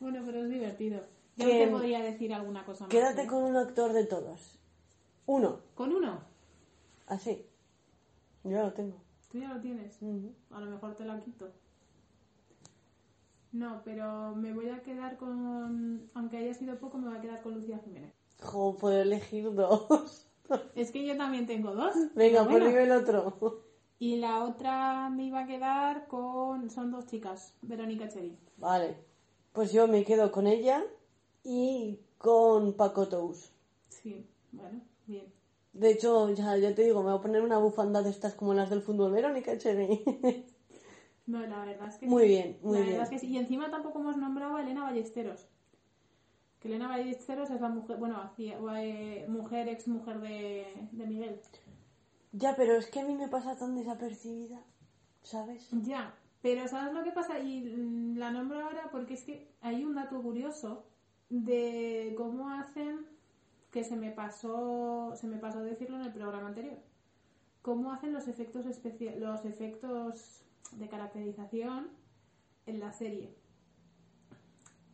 Bueno, 0.00 0.22
pero 0.26 0.42
es 0.44 0.48
divertido. 0.48 1.00
Yo 1.36 1.46
Que- 1.46 1.66
te 1.66 1.70
podría 1.70 2.00
decir 2.02 2.32
alguna 2.34 2.64
cosa 2.64 2.84
más. 2.84 2.90
Quédate 2.90 3.22
¿eh? 3.22 3.26
con 3.26 3.44
un 3.44 3.56
actor 3.56 3.92
de 3.92 4.04
todos. 4.06 4.58
Uno, 5.26 5.60
Con 5.74 5.92
uno. 5.92 6.20
así. 7.06 7.46
Yo 8.44 8.50
ya 8.52 8.62
lo 8.62 8.72
tengo. 8.72 8.96
Tú 9.30 9.38
ya 9.38 9.52
lo 9.52 9.60
tienes. 9.60 9.98
A 10.50 10.60
lo 10.60 10.66
mejor 10.70 10.94
te 10.94 11.04
la 11.04 11.20
quito. 11.20 11.48
No, 13.52 13.82
pero 13.84 14.34
me 14.34 14.52
voy 14.52 14.68
a 14.70 14.82
quedar 14.82 15.16
con. 15.16 16.08
Aunque 16.14 16.38
haya 16.38 16.54
sido 16.54 16.78
poco, 16.78 16.98
me 16.98 17.08
voy 17.08 17.18
a 17.18 17.20
quedar 17.20 17.42
con 17.42 17.54
Lucía 17.54 17.78
Jiménez. 17.84 18.12
Jo, 18.42 18.76
puedo 18.76 19.00
elegir 19.00 19.52
dos. 19.54 20.26
Es 20.76 20.92
que 20.92 21.04
yo 21.04 21.16
también 21.16 21.46
tengo 21.46 21.74
dos. 21.74 21.94
Venga, 22.14 22.44
pero 22.46 22.60
pues 22.66 22.72
bueno. 22.72 22.78
el 22.78 22.92
otro. 22.92 23.65
Y 23.98 24.16
la 24.16 24.44
otra 24.44 25.08
me 25.10 25.24
iba 25.24 25.40
a 25.40 25.46
quedar 25.46 26.06
con. 26.06 26.70
Son 26.70 26.90
dos 26.90 27.06
chicas, 27.06 27.54
Verónica 27.62 28.08
Cheri. 28.08 28.36
Vale. 28.58 28.96
Pues 29.52 29.72
yo 29.72 29.88
me 29.88 30.04
quedo 30.04 30.30
con 30.32 30.46
ella 30.46 30.84
y 31.42 31.98
con 32.18 32.74
Paco 32.74 33.08
Tous. 33.08 33.50
Sí, 33.88 34.26
bueno, 34.52 34.80
bien. 35.06 35.24
De 35.72 35.90
hecho, 35.90 36.30
ya, 36.30 36.56
ya 36.58 36.74
te 36.74 36.82
digo, 36.82 37.02
me 37.02 37.10
voy 37.10 37.18
a 37.18 37.22
poner 37.22 37.42
una 37.42 37.58
bufanda 37.58 38.02
de 38.02 38.10
estas 38.10 38.34
como 38.34 38.52
las 38.54 38.68
del 38.70 38.82
fútbol. 38.82 39.12
Verónica 39.12 39.56
Cherry. 39.58 40.02
No, 41.28 41.40
la 41.44 41.64
verdad 41.64 41.88
es 41.88 41.96
que 41.96 42.06
Muy 42.06 42.22
sí. 42.22 42.28
bien, 42.28 42.58
muy 42.62 42.74
la 42.74 42.78
bien. 42.84 42.90
verdad 42.98 43.02
es 43.02 43.10
que 43.10 43.18
sí. 43.26 43.32
Y 43.32 43.36
encima 43.38 43.68
tampoco 43.68 43.98
hemos 43.98 44.16
nombrado 44.16 44.54
a 44.54 44.62
Elena 44.62 44.84
Ballesteros. 44.84 45.48
Que 46.60 46.68
Elena 46.68 46.86
Ballesteros 46.86 47.50
es 47.50 47.60
la 47.60 47.68
mujer, 47.68 47.96
bueno, 47.96 48.20
hacía- 48.22 48.60
mujer, 49.26 49.68
ex 49.68 49.88
mujer 49.88 50.20
de, 50.20 50.86
de 50.92 51.04
Miguel. 51.06 51.40
Ya, 52.32 52.54
pero 52.56 52.76
es 52.76 52.86
que 52.86 53.00
a 53.00 53.04
mí 53.04 53.14
me 53.14 53.28
pasa 53.28 53.56
tan 53.56 53.74
desapercibida, 53.74 54.60
¿sabes? 55.22 55.68
Ya, 55.70 56.14
pero 56.42 56.68
¿sabes 56.68 56.94
lo 56.94 57.02
que 57.02 57.12
pasa? 57.12 57.38
Y 57.38 57.62
mm, 57.62 58.18
la 58.18 58.30
nombro 58.30 58.60
ahora 58.60 58.90
porque 58.90 59.14
es 59.14 59.22
que 59.22 59.48
hay 59.60 59.84
un 59.84 59.94
dato 59.94 60.20
curioso 60.22 60.84
de 61.28 62.14
cómo 62.16 62.50
hacen, 62.50 63.06
que 63.70 63.84
se 63.84 63.96
me 63.96 64.10
pasó, 64.10 65.12
se 65.16 65.26
me 65.26 65.38
pasó 65.38 65.60
decirlo 65.62 65.96
en 65.96 66.02
el 66.02 66.12
programa 66.12 66.48
anterior, 66.48 66.78
cómo 67.62 67.92
hacen 67.92 68.12
los 68.12 68.28
efectos 68.28 68.64
los 69.18 69.44
efectos 69.44 70.42
de 70.72 70.88
caracterización 70.88 71.88
en 72.66 72.80
la 72.80 72.92
serie. 72.92 73.34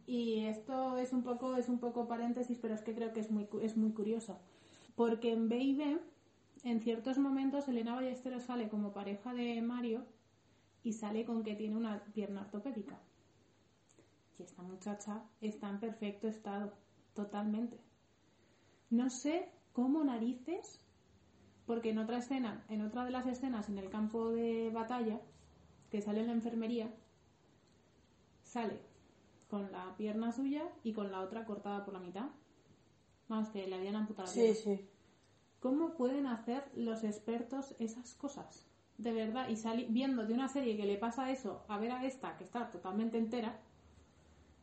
Y 0.07 0.47
esto 0.47 0.99
es 0.99 1.13
un 1.13 1.23
poco, 1.23 1.57
es 1.57 1.69
un 1.69 1.79
poco 1.79 2.09
paréntesis, 2.09 2.59
pero 2.61 2.75
es 2.75 2.83
que 2.83 2.95
creo 2.95 3.13
que 3.13 3.21
es 3.21 3.31
muy, 3.31 3.49
es 3.63 3.77
muy 3.77 3.93
curioso. 3.93 4.39
Porque 4.95 5.33
en 5.33 5.49
Baby, 5.49 5.99
en 6.65 6.81
ciertos 6.81 7.19
momentos, 7.19 7.67
Elena 7.69 7.95
Ballesteros 7.95 8.45
sale 8.45 8.69
como 8.69 8.93
pareja 8.93 9.35
de 9.35 9.61
Mario 9.63 10.05
y 10.85 10.93
sale 10.93 11.25
con 11.25 11.43
que 11.43 11.55
tiene 11.55 11.77
una 11.77 12.05
pierna 12.13 12.43
ortopédica. 12.43 13.01
Y 14.39 14.43
esta 14.43 14.63
muchacha 14.63 15.25
está 15.41 15.69
en 15.69 15.81
perfecto 15.81 16.29
estado, 16.29 16.73
totalmente. 17.15 17.79
No 18.91 19.11
sé 19.11 19.49
cómo 19.73 20.05
narices, 20.05 20.81
porque 21.67 21.91
en 21.91 21.99
otra 21.99 22.19
escena, 22.19 22.65
en 22.69 22.83
otra 22.83 23.05
de 23.05 23.11
las 23.11 23.27
escenas 23.27 23.69
en 23.69 23.79
el 23.79 23.91
campo 23.91 24.31
de 24.31 24.71
batalla, 24.71 25.21
que 25.91 26.01
sale 26.01 26.21
en 26.21 26.29
la 26.29 26.33
enfermería, 26.33 26.95
sale 28.43 28.79
con 29.49 29.71
la 29.73 29.95
pierna 29.97 30.33
suya 30.33 30.63
y 30.83 30.93
con 30.93 31.11
la 31.11 31.21
otra 31.21 31.45
cortada 31.45 31.85
por 31.85 31.95
la 31.95 32.01
mitad. 32.01 32.31
Vamos, 33.29 33.49
que 33.51 33.67
le 33.67 33.77
habían 33.77 33.97
amputado 33.97 34.29
Sí, 34.29 34.55
sí. 34.55 34.89
¿Cómo 35.63 35.95
pueden 35.95 36.27
hacer 36.27 36.65
los 36.75 37.05
expertos 37.05 37.75
esas 37.79 38.15
cosas? 38.15 38.67
De 38.99 39.13
verdad, 39.13 39.49
y 39.49 39.57
sali- 39.57 39.87
viendo 39.89 40.27
de 40.27 40.35
una 40.35 40.49
serie 40.49 40.77
que 40.77 40.85
le 40.87 40.97
pasa 40.99 41.31
eso 41.31 41.65
a 41.69 41.79
ver 41.79 41.93
a 41.93 42.05
esta, 42.05 42.37
que 42.37 42.45
está 42.45 42.71
totalmente 42.71 43.17
entera, 43.17 43.61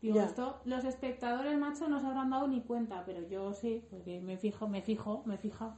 digo, 0.01 0.15
Ya. 0.15 0.25
esto 0.25 0.61
los 0.65 0.83
espectadores, 0.83 1.57
macho, 1.57 1.87
no 1.87 1.99
se 1.99 2.05
habrán 2.07 2.29
dado 2.29 2.47
ni 2.47 2.61
cuenta, 2.61 3.03
pero 3.05 3.27
yo 3.27 3.53
sí, 3.53 3.81
porque 3.89 4.19
me 4.21 4.37
fijo, 4.37 4.67
me 4.67 4.81
fijo, 4.81 5.23
me 5.25 5.37
fijo. 5.37 5.73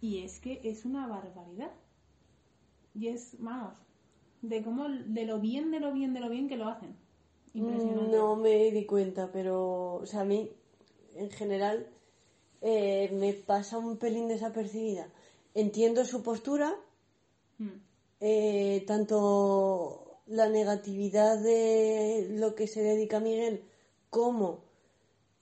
Y 0.00 0.18
es 0.22 0.40
que 0.40 0.60
es 0.64 0.84
una 0.84 1.06
barbaridad. 1.08 1.72
Y 2.94 3.08
es, 3.08 3.36
vamos, 3.40 3.74
de 4.42 4.62
cómo, 4.62 4.88
de 4.88 5.26
lo 5.26 5.40
bien, 5.40 5.70
de 5.70 5.80
lo 5.80 5.92
bien, 5.92 6.14
de 6.14 6.20
lo 6.20 6.28
bien 6.30 6.48
que 6.48 6.56
lo 6.56 6.68
hacen. 6.68 6.96
Impresionante. 7.54 8.16
No 8.16 8.36
me 8.36 8.70
di 8.70 8.84
cuenta, 8.86 9.30
pero, 9.32 9.94
o 9.96 10.06
sea, 10.06 10.20
a 10.22 10.24
mí, 10.24 10.50
en 11.14 11.30
general, 11.30 11.86
eh, 12.62 13.10
me 13.12 13.32
pasa 13.32 13.78
un 13.78 13.96
pelín 13.98 14.28
desapercibida. 14.28 15.08
Entiendo 15.54 16.04
su 16.04 16.22
postura, 16.22 16.74
Mm. 17.58 17.68
eh, 18.20 18.84
tanto 18.86 20.18
la 20.26 20.48
negatividad 20.48 21.38
de 21.38 22.26
lo 22.32 22.54
que 22.54 22.66
se 22.66 22.82
dedica 22.82 23.18
Miguel 23.20 23.64
como 24.10 24.64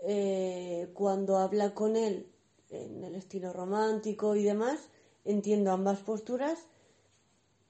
eh, 0.07 0.91
cuando 0.95 1.39
habla 1.39 1.75
con 1.75 1.97
él 1.97 2.27
en 2.71 3.03
el 3.03 3.15
estilo 3.15 3.53
romántico 3.53 4.37
y 4.37 4.45
demás, 4.45 4.79
entiendo 5.25 5.73
ambas 5.73 6.01
posturas, 6.01 6.59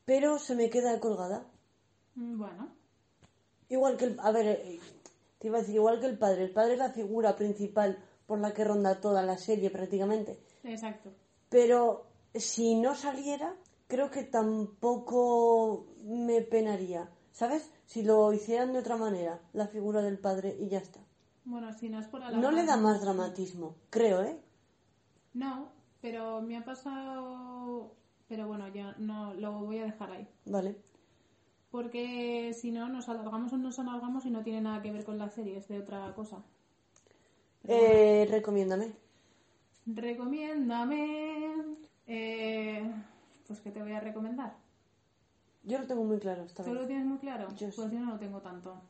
pero 0.04 0.38
se 0.38 0.54
me 0.54 0.68
queda 0.70 0.98
colgada. 1.00 1.46
Mm, 2.16 2.38
Bueno, 2.38 2.68
Igual 3.70 3.96
que 3.96 4.04
el, 4.04 4.20
a 4.20 4.30
ver, 4.30 4.60
te 5.38 5.46
iba 5.46 5.56
a 5.58 5.60
decir, 5.60 5.76
igual 5.76 5.98
que 6.00 6.06
el 6.06 6.18
padre. 6.18 6.44
El 6.44 6.52
padre 6.52 6.74
es 6.74 6.78
la 6.78 6.90
figura 6.92 7.34
principal 7.34 7.98
por 8.26 8.38
la 8.38 8.52
que 8.52 8.64
ronda 8.64 9.00
toda 9.00 9.22
la 9.22 9.38
serie 9.38 9.70
prácticamente. 9.70 10.38
exacto. 10.62 11.10
Pero 11.48 12.06
si 12.34 12.74
no 12.74 12.94
saliera, 12.94 13.54
creo 13.86 14.10
que 14.10 14.24
tampoco 14.24 15.86
me 16.02 16.40
penaría. 16.42 17.08
¿Sabes? 17.32 17.68
Si 17.86 18.02
lo 18.02 18.32
hicieran 18.32 18.72
de 18.72 18.78
otra 18.78 18.96
manera, 18.96 19.40
la 19.52 19.66
figura 19.66 20.02
del 20.02 20.18
padre 20.18 20.56
y 20.58 20.68
ya 20.68 20.78
está. 20.78 21.00
Bueno, 21.44 21.72
si 21.72 21.88
no 21.88 21.98
es 21.98 22.06
por 22.06 22.20
No 22.32 22.50
le 22.52 22.64
da 22.64 22.76
más 22.76 23.00
dramatismo, 23.02 23.76
creo, 23.90 24.22
¿eh? 24.22 24.40
No, 25.34 25.68
pero 26.00 26.40
me 26.40 26.56
ha 26.56 26.64
pasado. 26.64 27.96
Pero 28.28 28.46
bueno, 28.46 28.68
ya 28.68 28.94
no 28.98 29.34
lo 29.34 29.60
voy 29.60 29.78
a 29.78 29.84
dejar 29.84 30.12
ahí. 30.12 30.28
Vale. 30.46 30.76
Porque 31.70 32.54
si 32.54 32.70
no, 32.70 32.88
nos 32.88 33.08
alargamos 33.08 33.52
o 33.52 33.56
nos 33.56 33.78
alargamos 33.80 34.24
y 34.26 34.30
no 34.30 34.44
tiene 34.44 34.60
nada 34.60 34.80
que 34.80 34.92
ver 34.92 35.04
con 35.04 35.18
la 35.18 35.28
serie, 35.28 35.58
es 35.58 35.66
de 35.66 35.80
otra 35.80 36.14
cosa. 36.14 36.42
Eh, 37.66 38.26
recomiéndame. 38.30 38.92
Recomiéndame. 39.86 41.76
Eh, 42.06 42.90
pues 43.46 43.60
que 43.60 43.70
te 43.70 43.82
voy 43.82 43.92
a 43.92 44.00
recomendar. 44.00 44.56
Yo 45.62 45.78
lo 45.78 45.86
tengo 45.86 46.04
muy 46.04 46.18
claro 46.18 46.42
esta 46.44 46.62
¿Tú 46.62 46.74
lo 46.74 46.86
tienes 46.86 47.06
muy 47.06 47.18
claro? 47.18 47.48
Yo 47.56 47.70
sí. 47.70 47.76
pues 47.76 47.90
yo 47.90 48.00
no 48.00 48.12
lo 48.12 48.18
tengo 48.18 48.40
tanto. 48.40 48.82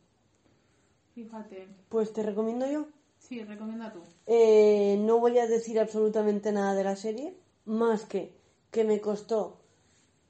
Fíjate. 1.14 1.68
Pues 1.88 2.12
te 2.12 2.22
recomiendo 2.22 2.66
yo. 2.68 2.86
Sí, 3.18 3.42
recomienda 3.44 3.92
tú. 3.92 4.00
Eh, 4.26 4.96
no 5.00 5.20
voy 5.20 5.38
a 5.38 5.46
decir 5.46 5.78
absolutamente 5.78 6.50
nada 6.52 6.74
de 6.74 6.84
la 6.84 6.96
serie, 6.96 7.36
más 7.64 8.04
que 8.04 8.34
que 8.74 8.82
me 8.82 9.00
costó 9.00 9.60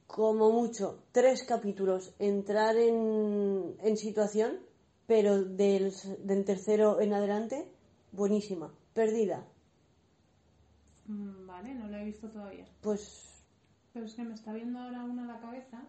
como 0.07 0.53
mucho 0.53 1.03
tres 1.13 1.45
capítulos 1.45 2.15
entrar 2.19 2.77
en, 2.77 3.75
en 3.83 3.97
situación, 3.97 4.61
pero 5.07 5.43
del, 5.43 5.95
del 6.19 6.45
tercero 6.45 7.01
en 7.01 7.15
adelante, 7.15 7.67
buenísima, 8.14 8.72
perdida. 8.92 9.44
Mm, 11.07 11.46
Vale, 11.46 11.74
no 11.74 11.88
lo 11.88 11.96
he 11.96 12.05
visto 12.05 12.29
todavía. 12.31 12.66
Pues 12.81 13.44
Pero 13.92 14.07
es 14.07 14.14
que 14.14 14.24
me 14.24 14.35
está 14.35 14.53
viendo 14.53 14.79
ahora 14.79 15.05
una 15.05 15.24
a 15.24 15.27
la 15.27 15.40
cabeza 15.40 15.83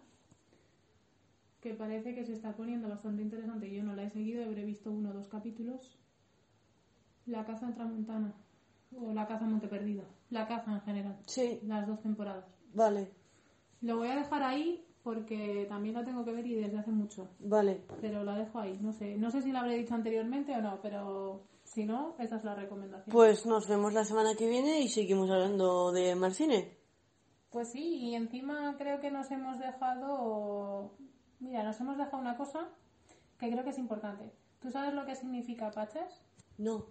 que 1.60 1.74
parece 1.74 2.14
que 2.14 2.24
se 2.24 2.32
está 2.34 2.54
poniendo 2.54 2.88
bastante 2.88 3.22
interesante. 3.22 3.70
Yo 3.72 3.82
no 3.82 3.94
la 3.96 4.04
he 4.04 4.10
seguido, 4.10 4.44
habré 4.44 4.64
visto 4.64 4.90
uno 4.92 5.10
o 5.10 5.14
dos 5.14 5.26
capítulos. 5.28 5.98
La 7.26 7.44
caza 7.44 7.66
en 7.66 7.74
Tramontana. 7.74 8.34
O 8.96 9.12
la 9.12 9.26
caza 9.26 9.44
en 9.46 9.50
Monte 9.52 9.66
Perdido. 9.68 10.04
La 10.30 10.46
caza 10.46 10.72
en 10.72 10.80
general. 10.82 11.16
sí, 11.26 11.58
Las 11.64 11.86
dos 11.86 12.00
temporadas. 12.00 12.44
vale, 12.72 13.10
Lo 13.80 13.96
voy 13.96 14.08
a 14.08 14.16
dejar 14.16 14.42
ahí 14.42 14.84
porque 15.02 15.66
también 15.68 15.94
la 15.94 16.04
tengo 16.04 16.24
que 16.24 16.32
ver 16.32 16.46
y 16.46 16.54
desde 16.54 16.78
hace 16.78 16.90
mucho. 16.92 17.28
vale. 17.40 17.82
Pero 18.00 18.22
la 18.22 18.36
dejo 18.36 18.58
ahí. 18.60 18.78
No 18.80 18.92
sé, 18.92 19.16
no 19.16 19.30
sé 19.30 19.42
si 19.42 19.50
la 19.50 19.60
habré 19.60 19.76
dicho 19.78 19.94
anteriormente 19.94 20.54
o 20.54 20.62
no, 20.62 20.80
pero 20.80 21.42
si 21.76 21.84
no, 21.84 22.16
esa 22.18 22.36
es 22.36 22.44
la 22.44 22.54
recomendación. 22.54 23.12
Pues 23.12 23.44
nos 23.44 23.68
vemos 23.68 23.92
la 23.92 24.02
semana 24.06 24.34
que 24.34 24.48
viene 24.48 24.80
y 24.80 24.88
seguimos 24.88 25.30
hablando 25.30 25.92
de 25.92 26.14
Marcine. 26.14 26.74
Pues 27.50 27.70
sí, 27.70 27.96
y 27.98 28.14
encima 28.14 28.76
creo 28.78 28.98
que 28.98 29.10
nos 29.10 29.30
hemos 29.30 29.58
dejado. 29.58 30.92
Mira, 31.38 31.62
nos 31.64 31.78
hemos 31.78 31.98
dejado 31.98 32.16
una 32.16 32.38
cosa 32.38 32.70
que 33.38 33.50
creo 33.50 33.62
que 33.62 33.70
es 33.70 33.78
importante. 33.78 34.32
¿Tú 34.62 34.70
sabes 34.70 34.94
lo 34.94 35.04
que 35.04 35.14
significa 35.16 35.66
Apaches? 35.66 36.22
No, 36.56 36.86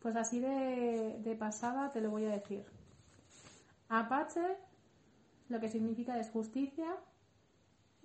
Pues 0.00 0.16
así 0.16 0.40
de, 0.40 1.18
de 1.22 1.36
pasada 1.36 1.92
te 1.92 2.00
lo 2.00 2.10
voy 2.10 2.24
a 2.24 2.30
decir. 2.30 2.64
Apache 3.90 4.56
lo 5.50 5.60
que 5.60 5.68
significa 5.68 6.18
es 6.18 6.30
justicia 6.30 6.96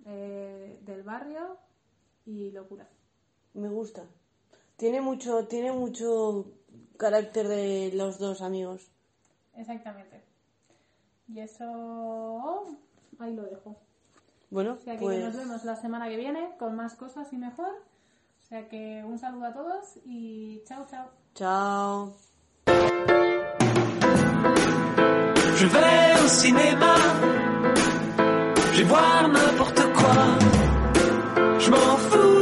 eh, 0.04 0.78
del 0.82 1.02
barrio 1.02 1.56
y 2.26 2.50
locura. 2.50 2.86
me 3.54 3.70
gusta. 3.70 4.04
Tiene 4.80 5.02
mucho, 5.02 5.46
tiene 5.46 5.72
mucho 5.72 6.46
carácter 6.96 7.48
de 7.48 7.92
los 7.92 8.18
dos 8.18 8.40
amigos. 8.40 8.90
Exactamente. 9.54 10.22
Y 11.28 11.40
eso 11.40 12.64
ahí 13.18 13.34
lo 13.34 13.42
dejo. 13.42 13.76
Bueno, 14.48 14.78
O 14.80 14.82
sea 14.82 14.94
que 14.94 15.00
pues 15.00 15.22
nos 15.22 15.36
vemos 15.36 15.64
la 15.66 15.76
semana 15.76 16.08
que 16.08 16.16
viene 16.16 16.56
con 16.58 16.74
más 16.76 16.94
cosas 16.94 17.30
y 17.30 17.36
mejor. 17.36 17.68
O 17.68 18.42
sea 18.48 18.70
que 18.70 19.04
un 19.04 19.18
saludo 19.18 19.44
a 19.44 19.52
todos 19.52 19.98
y 20.06 20.62
chao, 20.66 20.86
chao. 20.90 21.10
chao. 21.34 22.14
Je 25.56 25.66
vais 25.66 26.22
au 26.22 26.28
cinéma, 26.28 26.94
je 28.72 28.78
vais 28.78 28.88
voir 28.88 29.28
n'importe 29.28 29.82
quoi. 29.92 30.38
Je 31.58 31.70
m'en 31.70 31.96
fous 32.08 32.39